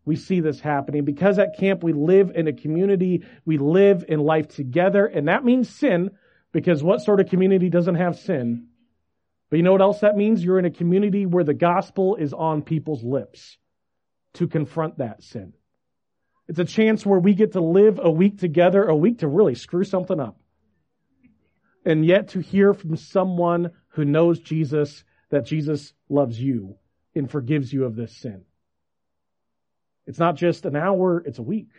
we 0.05 0.15
see 0.15 0.39
this 0.39 0.59
happening 0.59 1.03
because 1.03 1.39
at 1.39 1.57
camp 1.57 1.83
we 1.83 1.93
live 1.93 2.31
in 2.35 2.47
a 2.47 2.53
community, 2.53 3.25
we 3.43 3.57
live 3.57 4.05
in 4.07 4.19
life 4.19 4.47
together, 4.47 5.05
and 5.05 5.27
that 5.27 5.43
means 5.43 5.69
sin, 5.69 6.11
because 6.51 6.83
what 6.83 7.01
sort 7.01 7.19
of 7.19 7.29
community 7.29 7.69
doesn't 7.69 7.95
have 7.95 8.17
sin? 8.17 8.67
But 9.49 9.57
you 9.57 9.63
know 9.63 9.71
what 9.71 9.81
else 9.81 9.99
that 9.99 10.17
means? 10.17 10.43
You're 10.43 10.59
in 10.59 10.65
a 10.65 10.71
community 10.71 11.25
where 11.25 11.43
the 11.43 11.53
gospel 11.53 12.15
is 12.15 12.33
on 12.33 12.61
people's 12.61 13.03
lips 13.03 13.57
to 14.35 14.47
confront 14.47 14.99
that 14.99 15.23
sin. 15.23 15.53
It's 16.47 16.59
a 16.59 16.65
chance 16.65 17.05
where 17.05 17.19
we 17.19 17.33
get 17.33 17.53
to 17.53 17.61
live 17.61 17.99
a 18.01 18.11
week 18.11 18.39
together, 18.39 18.83
a 18.83 18.95
week 18.95 19.19
to 19.19 19.27
really 19.27 19.55
screw 19.55 19.83
something 19.83 20.19
up. 20.19 20.39
And 21.83 22.05
yet 22.05 22.29
to 22.29 22.39
hear 22.39 22.73
from 22.73 22.95
someone 22.95 23.71
who 23.89 24.05
knows 24.05 24.39
Jesus 24.39 25.03
that 25.29 25.45
Jesus 25.45 25.93
loves 26.09 26.39
you 26.39 26.75
and 27.15 27.29
forgives 27.29 27.71
you 27.71 27.85
of 27.85 27.95
this 27.95 28.15
sin. 28.15 28.43
It's 30.07 30.19
not 30.19 30.35
just 30.35 30.65
an 30.65 30.75
hour, 30.75 31.23
it's 31.25 31.39
a 31.39 31.43
week. 31.43 31.69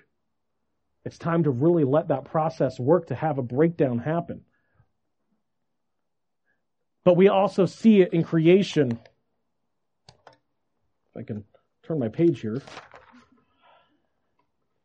It's 1.04 1.18
time 1.18 1.44
to 1.44 1.50
really 1.50 1.84
let 1.84 2.08
that 2.08 2.24
process 2.24 2.80
work 2.80 3.06
to 3.08 3.14
have 3.14 3.38
a 3.38 3.42
breakdown 3.42 3.98
happen. 3.98 4.42
But 7.04 7.16
we 7.16 7.28
also 7.28 7.66
see 7.66 8.00
it 8.00 8.12
in 8.12 8.24
creation. 8.24 8.98
If 10.08 11.16
I 11.16 11.22
can 11.22 11.44
turn 11.84 12.00
my 12.00 12.08
page 12.08 12.40
here. 12.40 12.60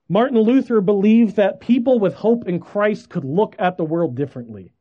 Martin 0.08 0.38
Luther 0.38 0.82
believed 0.82 1.38
that 1.38 1.62
people 1.62 1.97
with 1.97 2.13
hope 2.13 2.47
in 2.47 2.60
Christ 2.60 3.10
could 3.10 3.25
look 3.25 3.56
at 3.58 3.77
the 3.77 3.86
world 3.86 4.15
differently. 4.15 4.73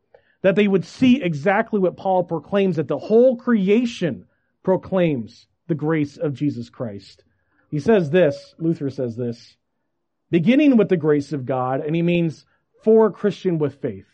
That 0.43 0.57
they 0.57 0.69
would 0.69 0.85
see 0.85 1.23
exactly 1.23 1.81
what 1.81 1.97
Paul 1.97 2.25
proclaims, 2.25 2.77
that 2.77 2.89
the 2.89 2.99
whole 2.99 3.37
creation 3.37 4.27
proclaims 4.63 5.47
the 5.69 5.75
grace 5.75 6.19
of 6.19 6.35
Jesus 6.35 6.69
Christ. 6.69 7.25
He 7.71 7.79
says 7.79 8.11
this, 8.11 8.55
Luther 8.59 8.91
says 8.91 9.17
this, 9.17 9.57
beginning 10.31 10.77
with 10.77 10.89
the 10.89 10.97
grace 10.97 11.33
of 11.33 11.47
God, 11.47 11.81
and 11.81 11.95
he 11.95 12.03
means 12.03 12.45
for 12.83 13.07
a 13.07 13.13
Christian 13.13 13.59
with 13.59 13.81
faith. 13.81 14.07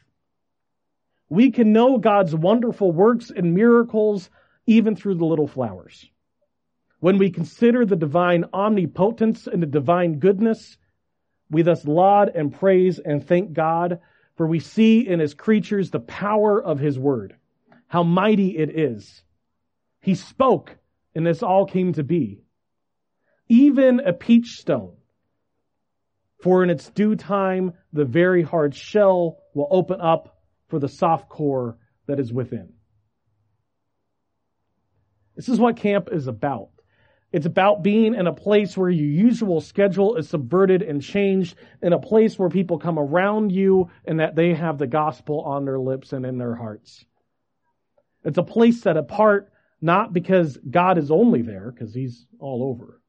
We 1.28 1.50
can 1.50 1.72
know 1.72 1.98
God's 1.98 2.34
wonderful 2.34 2.92
works 2.92 3.30
and 3.30 3.54
miracles 3.54 4.30
even 4.66 4.94
through 4.94 5.16
the 5.16 5.24
little 5.24 5.48
flowers. 5.48 6.08
When 7.00 7.18
we 7.18 7.30
consider 7.30 7.84
the 7.84 7.96
divine 7.96 8.44
omnipotence 8.52 9.46
and 9.46 9.62
the 9.62 9.66
divine 9.66 10.18
goodness, 10.18 10.76
we 11.50 11.62
thus 11.62 11.84
laud 11.84 12.32
and 12.34 12.52
praise 12.52 12.98
and 12.98 13.26
thank 13.26 13.52
God, 13.52 14.00
for 14.36 14.46
we 14.46 14.60
see 14.60 15.06
in 15.06 15.18
his 15.18 15.34
creatures 15.34 15.90
the 15.90 16.00
power 16.00 16.62
of 16.62 16.78
his 16.78 16.98
word, 16.98 17.36
how 17.88 18.02
mighty 18.02 18.56
it 18.58 18.78
is. 18.78 19.22
He 20.00 20.14
spoke, 20.14 20.76
and 21.14 21.26
this 21.26 21.42
all 21.42 21.66
came 21.66 21.92
to 21.94 22.04
be. 22.04 22.45
Even 23.48 24.00
a 24.00 24.12
peach 24.12 24.56
stone, 24.58 24.96
for 26.42 26.62
in 26.62 26.70
its 26.70 26.90
due 26.90 27.16
time 27.16 27.72
the 27.92 28.04
very 28.04 28.42
hard 28.42 28.74
shell 28.74 29.38
will 29.54 29.68
open 29.70 30.00
up 30.00 30.38
for 30.68 30.78
the 30.78 30.88
soft 30.88 31.28
core 31.28 31.78
that 32.06 32.18
is 32.18 32.32
within. 32.32 32.72
This 35.36 35.48
is 35.48 35.60
what 35.60 35.76
camp 35.76 36.08
is 36.10 36.26
about. 36.26 36.70
It's 37.32 37.46
about 37.46 37.82
being 37.82 38.14
in 38.14 38.26
a 38.26 38.32
place 38.32 38.76
where 38.76 38.88
your 38.88 39.06
usual 39.06 39.60
schedule 39.60 40.16
is 40.16 40.28
subverted 40.28 40.82
and 40.82 41.02
changed, 41.02 41.56
in 41.82 41.92
a 41.92 41.98
place 41.98 42.38
where 42.38 42.48
people 42.48 42.78
come 42.78 42.98
around 42.98 43.52
you 43.52 43.90
and 44.06 44.20
that 44.20 44.36
they 44.36 44.54
have 44.54 44.78
the 44.78 44.86
gospel 44.86 45.42
on 45.42 45.64
their 45.64 45.78
lips 45.78 46.12
and 46.12 46.24
in 46.24 46.38
their 46.38 46.54
hearts. 46.54 47.04
It's 48.24 48.38
a 48.38 48.42
place 48.42 48.80
set 48.80 48.96
apart 48.96 49.52
not 49.80 50.12
because 50.12 50.56
God 50.70 50.96
is 50.96 51.10
only 51.10 51.42
there, 51.42 51.70
because 51.70 51.94
he's 51.94 52.26
all 52.38 52.64
over, 52.64 53.00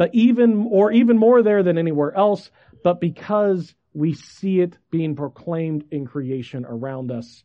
but 0.00 0.14
even, 0.14 0.66
or 0.70 0.90
even 0.90 1.18
more 1.18 1.42
there 1.42 1.62
than 1.62 1.76
anywhere 1.76 2.16
else, 2.16 2.50
but 2.82 3.02
because 3.02 3.74
we 3.92 4.14
see 4.14 4.60
it 4.60 4.78
being 4.90 5.14
proclaimed 5.14 5.84
in 5.90 6.06
creation 6.06 6.64
around 6.64 7.12
us. 7.12 7.44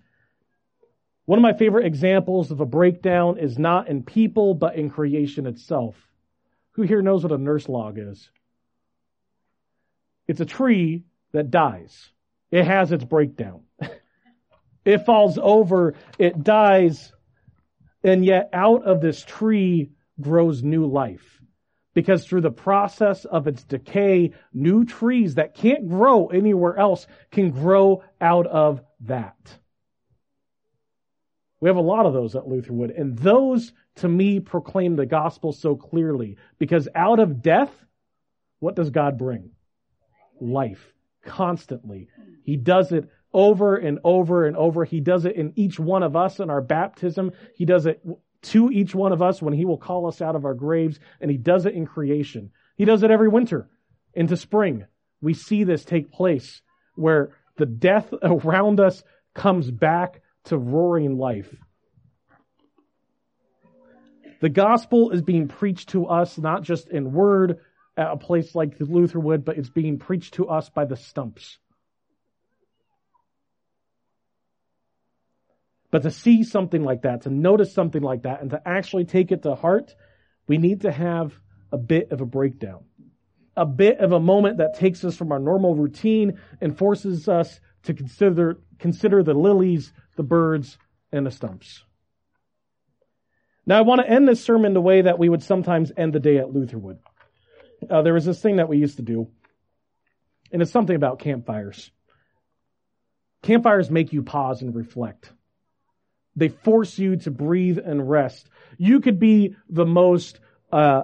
One 1.26 1.38
of 1.38 1.44
my 1.44 1.52
favorite 1.52 1.86
examples 1.86 2.52
of 2.52 2.62
a 2.62 2.66
breakdown 2.66 3.40
is 3.40 3.60
not 3.60 3.90
in 3.90 4.04
people, 4.04 4.54
but 4.54 4.78
in 4.78 4.90
creation 4.90 5.48
itself. 5.48 5.98
Who 6.76 6.84
here 6.84 7.02
knows 7.02 7.24
what 7.24 7.34
a 7.34 7.38
nurse 7.38 7.68
log 7.68 7.98
is? 8.00 8.30
It's 10.26 10.40
a 10.40 10.46
tree 10.46 11.04
that 11.34 11.52
dies. 11.52 12.08
It 12.52 12.64
has 12.64 12.94
its 12.94 13.04
breakdown. 13.04 13.64
it 14.86 15.06
falls 15.06 15.38
over, 15.38 15.96
it 16.18 16.42
dies, 16.42 17.12
and 18.02 18.24
yet 18.24 18.50
out 18.54 18.86
of 18.86 19.02
this 19.02 19.26
tree 19.26 19.92
grows 20.22 20.64
new 20.64 20.86
life 20.86 21.35
because 21.96 22.26
through 22.26 22.42
the 22.42 22.52
process 22.52 23.26
of 23.26 23.48
its 23.48 23.64
decay, 23.64 24.34
new 24.54 24.86
trees 24.86 25.36
that 25.36 25.56
can't 25.56 25.90
grow 25.90 26.28
anywhere 26.28 26.78
else 26.78 27.08
can 27.32 27.50
grow 27.50 28.04
out 28.22 28.46
of 28.46 28.82
that. 29.00 29.58
We 31.62 31.70
have 31.70 31.78
a 31.78 31.82
lot 31.82 32.06
of 32.06 32.14
those 32.14 32.36
at 32.36 32.48
Lutherwood, 32.48 32.92
and 32.92 33.18
those 33.18 33.74
to 33.96 34.08
me 34.08 34.42
proclaim 34.42 34.98
the 34.98 35.06
gospel 35.06 35.54
so 35.54 35.76
clearly 35.76 36.38
because 36.60 36.88
out 36.94 37.20
of 37.20 37.42
death, 37.42 37.72
what 38.60 38.76
does 38.76 38.90
God 38.92 39.18
bring? 39.18 39.52
Life. 40.40 40.94
Constantly. 41.24 42.10
He 42.44 42.56
does 42.56 42.92
it 42.92 43.10
over 43.34 43.78
and 43.78 44.00
over 44.04 44.46
and 44.46 44.56
over. 44.56 44.86
He 44.86 45.00
does 45.00 45.26
it 45.26 45.36
in 45.36 45.54
each 45.56 45.80
one 45.80 46.04
of 46.04 46.16
us 46.16 46.40
in 46.40 46.50
our 46.50 46.62
baptism. 46.62 47.32
He 47.56 47.66
does 47.66 47.86
it 47.86 48.06
to 48.46 48.70
each 48.72 48.94
one 48.94 49.12
of 49.12 49.22
us 49.22 49.42
when 49.42 49.54
he 49.54 49.66
will 49.66 49.78
call 49.78 50.08
us 50.08 50.22
out 50.22 50.36
of 50.36 50.46
our 50.46 50.54
graves, 50.54 51.00
and 51.20 51.32
he 51.32 51.38
does 51.38 51.66
it 51.66 51.74
in 51.74 51.86
creation. 51.86 52.52
He 52.76 52.86
does 52.86 53.04
it 53.04 53.12
every 53.12 53.28
winter 53.28 53.70
into 54.14 54.38
spring. 54.38 54.86
We 55.22 55.34
see 55.34 55.64
this 55.64 55.86
take 55.86 56.12
place 56.12 56.62
where 56.96 57.36
the 57.58 57.66
death 57.66 58.14
around 58.22 58.80
us 58.80 59.04
comes 59.34 59.72
back 59.72 60.22
to 60.46 60.58
roaring 60.58 61.18
life. 61.18 61.54
The 64.42 64.50
gospel 64.50 65.12
is 65.12 65.22
being 65.22 65.48
preached 65.48 65.90
to 65.90 66.06
us 66.08 66.38
not 66.38 66.62
just 66.62 66.90
in 66.90 67.14
word 67.14 67.60
at 67.98 68.12
a 68.12 68.18
place 68.18 68.54
like 68.54 68.80
Luther 68.80 68.94
Lutherwood, 68.94 69.46
but 69.46 69.58
it's 69.58 69.70
being 69.70 69.98
preached 69.98 70.36
to 70.36 70.50
us 70.50 70.70
by 70.70 70.86
the 70.86 70.98
stumps. 70.98 71.58
But 75.92 76.04
to 76.04 76.12
see 76.12 76.44
something 76.44 76.84
like 76.84 77.04
that, 77.04 77.22
to 77.22 77.30
notice 77.30 77.74
something 77.74 78.02
like 78.02 78.24
that, 78.24 78.42
and 78.42 78.50
to 78.52 78.62
actually 78.66 79.06
take 79.06 79.32
it 79.32 79.44
to 79.44 79.56
heart, 79.56 79.96
we 80.48 80.58
need 80.58 80.82
to 80.82 80.92
have 80.92 81.40
a 81.72 81.78
bit 81.78 82.12
of 82.12 82.22
a 82.22 82.26
breakdown. 82.26 82.86
A 83.58 83.66
bit 83.66 84.00
of 84.00 84.12
a 84.12 84.20
moment 84.20 84.58
that 84.58 84.78
takes 84.78 85.04
us 85.06 85.16
from 85.16 85.32
our 85.32 85.40
normal 85.40 85.76
routine 85.76 86.40
and 86.60 86.78
forces 86.78 87.30
us 87.30 87.60
to 87.84 87.94
consider, 87.94 88.60
consider 88.80 89.24
the 89.24 89.34
lilies, 89.34 89.94
the 90.18 90.24
birds, 90.24 90.78
and 91.12 91.26
the 91.26 91.32
stumps. 91.32 91.84
Now 93.66 93.78
I 93.78 93.82
want 93.82 94.02
to 94.02 94.10
end 94.10 94.28
this 94.28 94.44
sermon 94.44 94.74
the 94.74 94.82
way 94.82 95.02
that 95.02 95.18
we 95.18 95.30
would 95.30 95.42
sometimes 95.42 95.92
end 95.96 96.14
the 96.14 96.20
day 96.20 96.38
at 96.38 96.52
Lutherwood. 96.52 97.00
Uh, 97.90 98.02
there 98.02 98.14
was 98.14 98.26
this 98.26 98.42
thing 98.42 98.58
that 98.58 98.70
we 98.70 98.78
used 98.78 98.98
to 98.98 99.04
do, 99.04 99.28
and 100.52 100.62
it's 100.62 100.72
something 100.72 100.96
about 100.96 101.20
campfires. 101.20 101.92
Campfires 103.42 103.90
make 103.90 104.12
you 104.12 104.24
pause 104.24 104.62
and 104.62 104.76
reflect. 104.76 105.32
They 106.36 106.50
force 106.50 107.00
you 107.00 107.16
to 107.18 107.32
breathe 107.32 107.78
and 107.78 108.10
rest. 108.10 108.50
You 108.78 109.00
could 109.00 109.20
be 109.20 109.56
the 109.70 109.86
most 109.86 110.40
uh, 110.72 111.04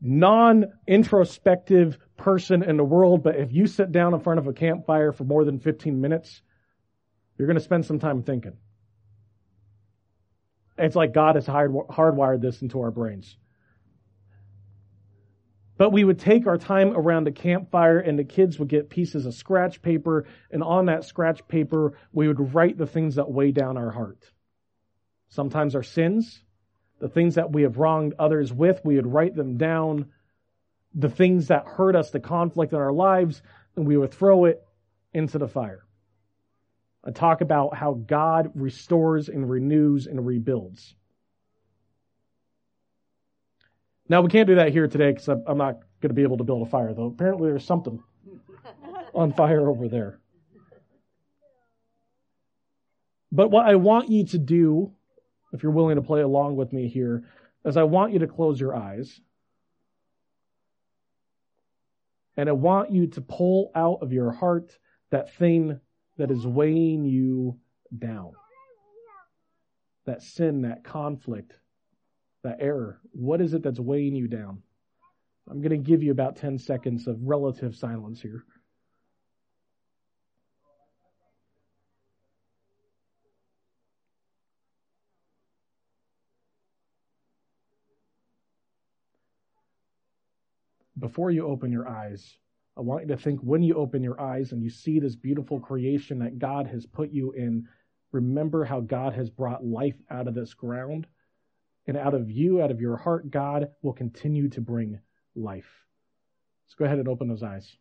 non-introspective 0.00 1.98
person 2.16 2.62
in 2.62 2.76
the 2.76 2.84
world, 2.84 3.22
but 3.22 3.36
if 3.36 3.52
you 3.52 3.66
sit 3.66 3.92
down 3.92 4.14
in 4.14 4.20
front 4.20 4.38
of 4.38 4.46
a 4.46 4.52
campfire 4.52 5.12
for 5.12 5.24
more 5.24 5.44
than 5.44 5.58
15 5.58 6.00
minutes, 6.00 6.40
you're 7.36 7.46
going 7.46 7.58
to 7.58 7.64
spend 7.64 7.86
some 7.86 7.98
time 7.98 8.22
thinking. 8.22 8.56
It's 10.78 10.96
like 10.96 11.12
God 11.12 11.34
has 11.34 11.46
hardwired 11.46 12.40
this 12.40 12.62
into 12.62 12.80
our 12.80 12.90
brains. 12.90 13.36
But 15.76 15.92
we 15.92 16.04
would 16.04 16.18
take 16.18 16.46
our 16.46 16.58
time 16.58 16.92
around 16.94 17.24
the 17.24 17.32
campfire 17.32 17.98
and 17.98 18.18
the 18.18 18.24
kids 18.24 18.58
would 18.58 18.68
get 18.68 18.90
pieces 18.90 19.24
of 19.24 19.34
scratch 19.34 19.80
paper 19.80 20.26
and 20.50 20.62
on 20.62 20.86
that 20.86 21.04
scratch 21.04 21.46
paper 21.48 21.94
we 22.12 22.28
would 22.28 22.54
write 22.54 22.76
the 22.76 22.86
things 22.86 23.14
that 23.14 23.30
weigh 23.30 23.50
down 23.50 23.78
our 23.78 23.90
heart. 23.90 24.30
Sometimes 25.30 25.74
our 25.74 25.82
sins, 25.82 26.42
the 26.98 27.08
things 27.08 27.36
that 27.36 27.52
we 27.52 27.62
have 27.62 27.78
wronged 27.78 28.14
others 28.18 28.52
with, 28.52 28.80
we 28.84 28.96
would 28.96 29.06
write 29.06 29.34
them 29.34 29.56
down. 29.56 30.06
The 30.94 31.08
things 31.08 31.48
that 31.48 31.66
hurt 31.66 31.96
us, 31.96 32.10
the 32.10 32.20
conflict 32.20 32.72
in 32.72 32.78
our 32.78 32.92
lives, 32.92 33.42
and 33.76 33.86
we 33.86 33.96
would 33.96 34.12
throw 34.12 34.44
it 34.44 34.62
into 35.14 35.38
the 35.38 35.48
fire. 35.48 35.84
I 37.04 37.12
talk 37.12 37.40
about 37.40 37.74
how 37.74 37.94
God 37.94 38.50
restores 38.54 39.28
and 39.28 39.48
renews 39.48 40.06
and 40.06 40.26
rebuilds. 40.26 40.94
Now 44.08 44.20
we 44.20 44.28
can't 44.28 44.48
do 44.48 44.56
that 44.56 44.72
here 44.72 44.88
today 44.88 45.12
because 45.12 45.28
I'm 45.28 45.56
not 45.56 45.78
going 46.00 46.08
to 46.08 46.14
be 46.14 46.24
able 46.24 46.38
to 46.38 46.44
build 46.44 46.66
a 46.66 46.70
fire, 46.70 46.92
though. 46.92 47.06
Apparently 47.06 47.48
there's 47.48 47.64
something 47.64 48.02
on 49.14 49.32
fire 49.32 49.68
over 49.68 49.88
there. 49.88 50.18
But 53.32 53.50
what 53.50 53.66
I 53.66 53.76
want 53.76 54.10
you 54.10 54.26
to 54.26 54.38
do, 54.38 54.92
if 55.52 55.62
you're 55.62 55.72
willing 55.72 55.96
to 55.96 56.02
play 56.02 56.20
along 56.20 56.56
with 56.56 56.72
me 56.72 56.88
here, 56.88 57.24
is 57.64 57.76
I 57.76 57.82
want 57.82 58.12
you 58.12 58.20
to 58.20 58.26
close 58.26 58.60
your 58.60 58.74
eyes. 58.74 59.20
And 62.36 62.48
I 62.48 62.52
want 62.52 62.90
you 62.90 63.08
to 63.08 63.20
pull 63.20 63.70
out 63.74 63.98
of 64.02 64.12
your 64.12 64.30
heart 64.30 64.78
that 65.10 65.34
thing 65.34 65.80
that 66.16 66.30
is 66.30 66.46
weighing 66.46 67.04
you 67.04 67.58
down. 67.98 68.32
That 70.06 70.22
sin, 70.22 70.62
that 70.62 70.84
conflict, 70.84 71.58
that 72.42 72.58
error. 72.60 73.00
What 73.12 73.40
is 73.40 73.52
it 73.52 73.62
that's 73.62 73.80
weighing 73.80 74.14
you 74.14 74.28
down? 74.28 74.62
I'm 75.50 75.60
going 75.60 75.70
to 75.70 75.76
give 75.76 76.02
you 76.02 76.12
about 76.12 76.36
10 76.36 76.58
seconds 76.58 77.06
of 77.06 77.16
relative 77.20 77.74
silence 77.74 78.22
here. 78.22 78.44
Before 91.00 91.30
you 91.30 91.46
open 91.46 91.72
your 91.72 91.88
eyes, 91.88 92.36
I 92.76 92.82
want 92.82 93.02
you 93.02 93.08
to 93.08 93.16
think 93.16 93.40
when 93.40 93.62
you 93.62 93.74
open 93.74 94.02
your 94.02 94.20
eyes 94.20 94.52
and 94.52 94.62
you 94.62 94.70
see 94.70 95.00
this 95.00 95.16
beautiful 95.16 95.58
creation 95.58 96.18
that 96.20 96.38
God 96.38 96.66
has 96.66 96.86
put 96.86 97.10
you 97.10 97.32
in, 97.32 97.66
remember 98.12 98.64
how 98.64 98.80
God 98.80 99.14
has 99.14 99.30
brought 99.30 99.64
life 99.64 99.96
out 100.10 100.28
of 100.28 100.34
this 100.34 100.54
ground. 100.54 101.06
And 101.86 101.96
out 101.96 102.14
of 102.14 102.30
you, 102.30 102.62
out 102.62 102.70
of 102.70 102.80
your 102.80 102.96
heart, 102.96 103.30
God 103.30 103.70
will 103.82 103.94
continue 103.94 104.48
to 104.50 104.60
bring 104.60 105.00
life. 105.34 105.68
Let's 106.66 106.74
go 106.74 106.84
ahead 106.84 106.98
and 106.98 107.08
open 107.08 107.28
those 107.28 107.42
eyes. 107.42 107.76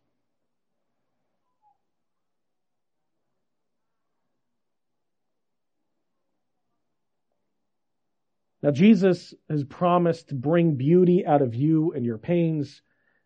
Now, 8.62 8.72
Jesus 8.72 9.34
has 9.50 9.64
promised 9.64 10.30
to 10.30 10.36
bring 10.36 10.76
beauty 10.76 11.26
out 11.26 11.42
of 11.42 11.56
you 11.56 11.94
and 11.94 12.06
your 12.06 12.18
pains. 12.18 12.82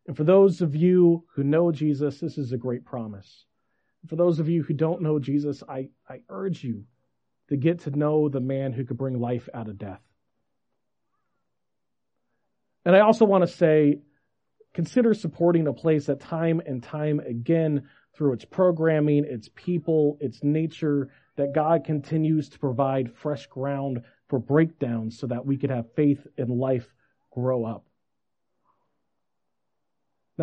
And 0.07 0.17
for 0.17 0.23
those 0.23 0.61
of 0.61 0.75
you 0.75 1.23
who 1.33 1.43
know 1.43 1.71
Jesus, 1.71 2.19
this 2.19 2.37
is 2.37 2.51
a 2.51 2.57
great 2.57 2.85
promise. 2.85 3.45
For 4.07 4.15
those 4.15 4.39
of 4.39 4.49
you 4.49 4.63
who 4.63 4.73
don't 4.73 5.01
know 5.01 5.17
Jesus, 5.17 5.63
I, 5.67 5.89
I 6.09 6.21
urge 6.29 6.63
you 6.63 6.83
to 7.49 7.55
get 7.55 7.79
to 7.81 7.91
know 7.91 8.27
the 8.27 8.41
man 8.41 8.73
who 8.73 8.83
could 8.83 8.97
bring 8.97 9.19
life 9.19 9.47
out 9.53 9.69
of 9.69 9.77
death. 9.77 10.01
And 12.85 12.95
I 12.95 12.99
also 12.99 13.23
want 13.23 13.43
to 13.43 13.47
say, 13.47 14.01
consider 14.73 15.13
supporting 15.13 15.67
a 15.67 15.73
place 15.73 16.07
that 16.07 16.19
time 16.19 16.61
and 16.65 16.83
time 16.83 17.19
again, 17.19 17.87
through 18.15 18.33
its 18.33 18.45
programming, 18.45 19.25
its 19.25 19.49
people, 19.55 20.17
its 20.19 20.43
nature, 20.43 21.09
that 21.35 21.53
God 21.53 21.83
continues 21.83 22.49
to 22.49 22.59
provide 22.59 23.15
fresh 23.15 23.47
ground 23.47 24.03
for 24.29 24.37
breakdowns 24.37 25.17
so 25.17 25.27
that 25.27 25.45
we 25.45 25.57
could 25.57 25.71
have 25.71 25.93
faith 25.95 26.25
in 26.37 26.47
life 26.59 26.87
grow 27.31 27.65
up. 27.65 27.85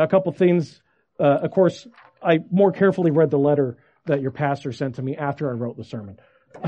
Now, 0.00 0.04
a 0.04 0.08
couple 0.08 0.32
things. 0.32 0.80
Uh, 1.18 1.40
of 1.42 1.50
course, 1.50 1.86
I 2.22 2.38
more 2.50 2.72
carefully 2.72 3.10
read 3.10 3.30
the 3.30 3.38
letter 3.38 3.76
that 4.06 4.22
your 4.22 4.30
pastor 4.30 4.72
sent 4.72 4.94
to 4.94 5.02
me 5.02 5.14
after 5.14 5.50
I 5.50 5.52
wrote 5.52 5.76
the 5.76 5.84
sermon. 5.84 6.18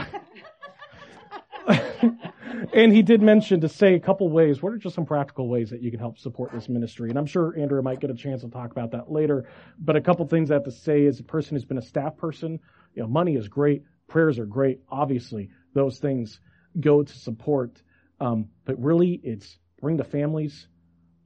and 2.74 2.92
he 2.92 3.00
did 3.00 3.22
mention 3.22 3.62
to 3.62 3.70
say 3.70 3.94
a 3.94 4.00
couple 4.00 4.28
ways. 4.28 4.62
What 4.62 4.74
are 4.74 4.76
just 4.76 4.94
some 4.94 5.06
practical 5.06 5.48
ways 5.48 5.70
that 5.70 5.80
you 5.80 5.90
can 5.90 5.98
help 5.98 6.18
support 6.18 6.52
this 6.52 6.68
ministry? 6.68 7.08
And 7.08 7.18
I'm 7.18 7.24
sure 7.24 7.58
Andrew 7.58 7.80
might 7.80 8.00
get 8.00 8.10
a 8.10 8.14
chance 8.14 8.42
to 8.42 8.50
talk 8.50 8.70
about 8.70 8.90
that 8.90 9.10
later. 9.10 9.48
But 9.78 9.96
a 9.96 10.02
couple 10.02 10.26
things 10.26 10.50
I 10.50 10.54
have 10.56 10.64
to 10.64 10.70
say 10.70 11.06
as 11.06 11.18
a 11.18 11.24
person 11.24 11.56
who's 11.56 11.64
been 11.64 11.78
a 11.78 11.82
staff 11.82 12.18
person, 12.18 12.60
you 12.94 13.02
know, 13.02 13.08
money 13.08 13.36
is 13.36 13.48
great, 13.48 13.84
prayers 14.08 14.38
are 14.38 14.44
great. 14.44 14.82
Obviously, 14.90 15.48
those 15.72 15.98
things 15.98 16.38
go 16.78 17.02
to 17.02 17.12
support. 17.14 17.80
Um, 18.20 18.50
but 18.66 18.78
really, 18.78 19.18
it's 19.24 19.56
bring 19.80 19.96
the 19.96 20.04
families, 20.04 20.68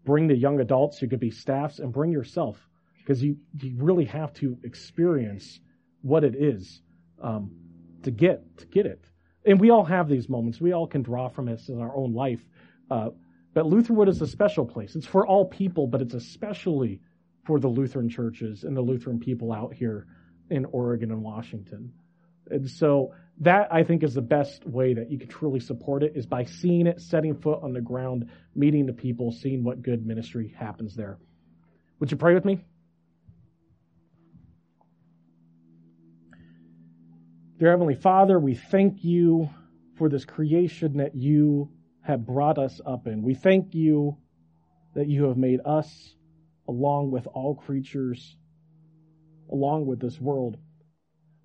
bring 0.07 0.27
the 0.29 0.37
young 0.37 0.61
adults 0.61 0.99
who 0.99 1.09
could 1.09 1.21
be 1.21 1.31
staffs, 1.31 1.79
and 1.79 1.93
bring 1.93 2.11
yourself 2.11 2.57
because 2.99 3.23
you 3.23 3.37
you 3.61 3.77
really 3.77 4.07
have 4.07 4.33
to 4.35 4.57
experience 4.65 5.61
what 6.01 6.25
it 6.25 6.35
is 6.35 6.81
um, 7.21 7.51
to 8.03 8.11
get 8.11 8.57
to 8.57 8.67
get 8.67 8.87
it 8.87 9.05
and 9.47 9.61
we 9.61 9.71
all 9.71 9.85
have 9.85 10.09
these 10.09 10.29
moments. 10.29 10.61
We 10.61 10.73
all 10.73 10.89
can 10.89 11.03
draw 11.03 11.29
from 11.29 11.47
this 11.47 11.69
in 11.69 11.81
our 11.81 11.97
own 11.97 12.13
life. 12.13 12.45
Uh, 12.91 13.11
but 13.55 13.67
Lutherwood 13.67 14.09
is 14.09 14.21
a 14.21 14.27
special 14.27 14.67
place. 14.67 14.97
It's 14.97 15.07
for 15.07 15.27
all 15.27 15.47
people, 15.47 15.87
but 15.87 16.03
it's 16.03 16.15
especially 16.15 17.01
for 17.47 17.61
the 17.61 17.69
Lutheran 17.69 18.09
churches 18.09 18.65
and 18.65 18.77
the 18.77 18.83
Lutheran 18.83 19.21
people 19.21 19.53
out 19.53 19.73
here 19.73 20.07
in 20.51 20.65
Oregon 20.67 21.13
and 21.13 21.23
Washington. 21.23 21.93
And 22.51 22.69
so 22.69 23.15
that 23.41 23.69
I 23.71 23.83
think 23.83 24.03
is 24.03 24.15
the 24.15 24.23
best 24.23 24.67
way 24.67 24.95
that 24.95 25.11
you 25.11 25.19
can 25.19 25.29
truly 25.29 25.61
support 25.61 26.03
it 26.03 26.13
is 26.17 26.25
by 26.27 26.45
seeing 26.45 26.87
it, 26.87 27.01
setting 27.01 27.35
foot 27.35 27.63
on 27.63 27.73
the 27.73 27.81
ground, 27.81 28.31
meeting 28.55 28.87
the 28.87 28.93
people, 28.93 29.31
seeing 29.31 29.63
what 29.63 29.83
good 29.83 30.07
ministry 30.07 30.55
happens 30.59 30.95
there. 30.95 31.19
Would 32.01 32.11
you 32.11 32.17
pray 32.17 32.35
with 32.35 32.45
me? 32.45 32.65
Dear 37.59 37.71
Heavenly 37.71 37.95
Father, 37.95 38.39
we 38.39 38.55
thank 38.55 39.03
you 39.03 39.49
for 39.97 40.09
this 40.09 40.25
creation 40.25 40.99
that 40.99 41.15
you 41.15 41.71
have 42.03 42.27
brought 42.27 42.59
us 42.59 42.81
up 42.87 43.07
in. 43.07 43.23
We 43.23 43.35
thank 43.35 43.75
you 43.75 44.17
that 44.95 45.09
you 45.09 45.25
have 45.25 45.37
made 45.37 45.61
us, 45.65 46.15
along 46.69 47.11
with 47.11 47.27
all 47.27 47.55
creatures, 47.55 48.37
along 49.51 49.87
with 49.87 50.01
this 50.01 50.21
world. 50.21 50.59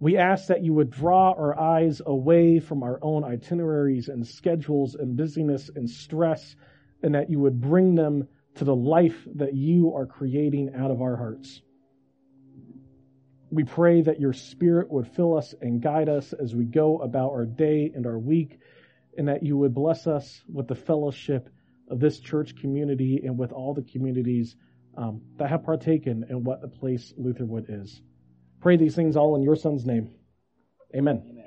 We 0.02 0.18
ask 0.18 0.47
that 0.47 0.64
you 0.64 0.74
would 0.74 0.89
draw 0.89 1.34
our 1.34 1.58
eyes 1.60 2.02
away 2.04 2.60
from 2.60 2.82
our 2.82 2.97
own 3.04 3.24
itineraries 3.24 4.10
and 4.10 4.26
schedules 4.26 4.95
and 4.95 5.16
busyness 5.16 5.70
and 5.76 5.88
stress, 5.88 6.56
and 7.04 7.14
that 7.14 7.30
you 7.30 7.39
would 7.39 7.62
bring 7.62 7.93
them 7.93 8.28
to 8.56 8.66
the 8.66 8.76
life 8.76 9.28
that 9.36 9.54
you 9.54 9.93
are 9.93 10.08
creating 10.08 10.74
out 10.76 10.89
of 10.89 11.04
our 11.04 11.16
hearts. 11.16 11.62
We 13.52 13.64
pray 13.64 14.02
that 14.02 14.20
your 14.20 14.34
spirit 14.34 14.89
would 14.89 15.08
fill 15.08 15.38
us 15.38 15.54
and 15.62 15.84
guide 15.84 16.10
us 16.10 16.34
as 16.34 16.56
we 16.56 16.66
go 16.66 16.97
about 16.97 17.30
our 17.30 17.45
day 17.45 17.91
and 17.93 18.08
our 18.08 18.18
week, 18.18 18.58
and 19.20 19.28
that 19.28 19.43
you 19.43 19.56
would 19.56 19.76
bless 19.76 20.08
us 20.08 20.41
with 20.52 20.68
the 20.68 20.74
fellowship 20.74 21.47
of 21.89 21.99
this 21.99 22.20
church 22.20 22.56
community 22.56 23.22
and 23.24 23.38
with 23.38 23.52
all 23.52 23.76
the 23.76 23.84
communities 23.84 24.56
um, 24.97 25.22
that 25.38 25.52
have 25.52 25.64
partaken 25.64 26.26
in 26.28 26.43
what 26.43 26.60
the 26.62 26.68
place 26.68 27.14
Lutherwood 27.18 27.68
is. 27.70 28.02
Pray 28.62 28.78
these 28.78 28.95
things 28.95 29.16
all 29.16 29.36
in 29.36 29.41
your 29.41 29.55
son's 29.55 29.86
name. 29.86 30.09
Amen. 30.95 31.24
Amen. 31.30 31.41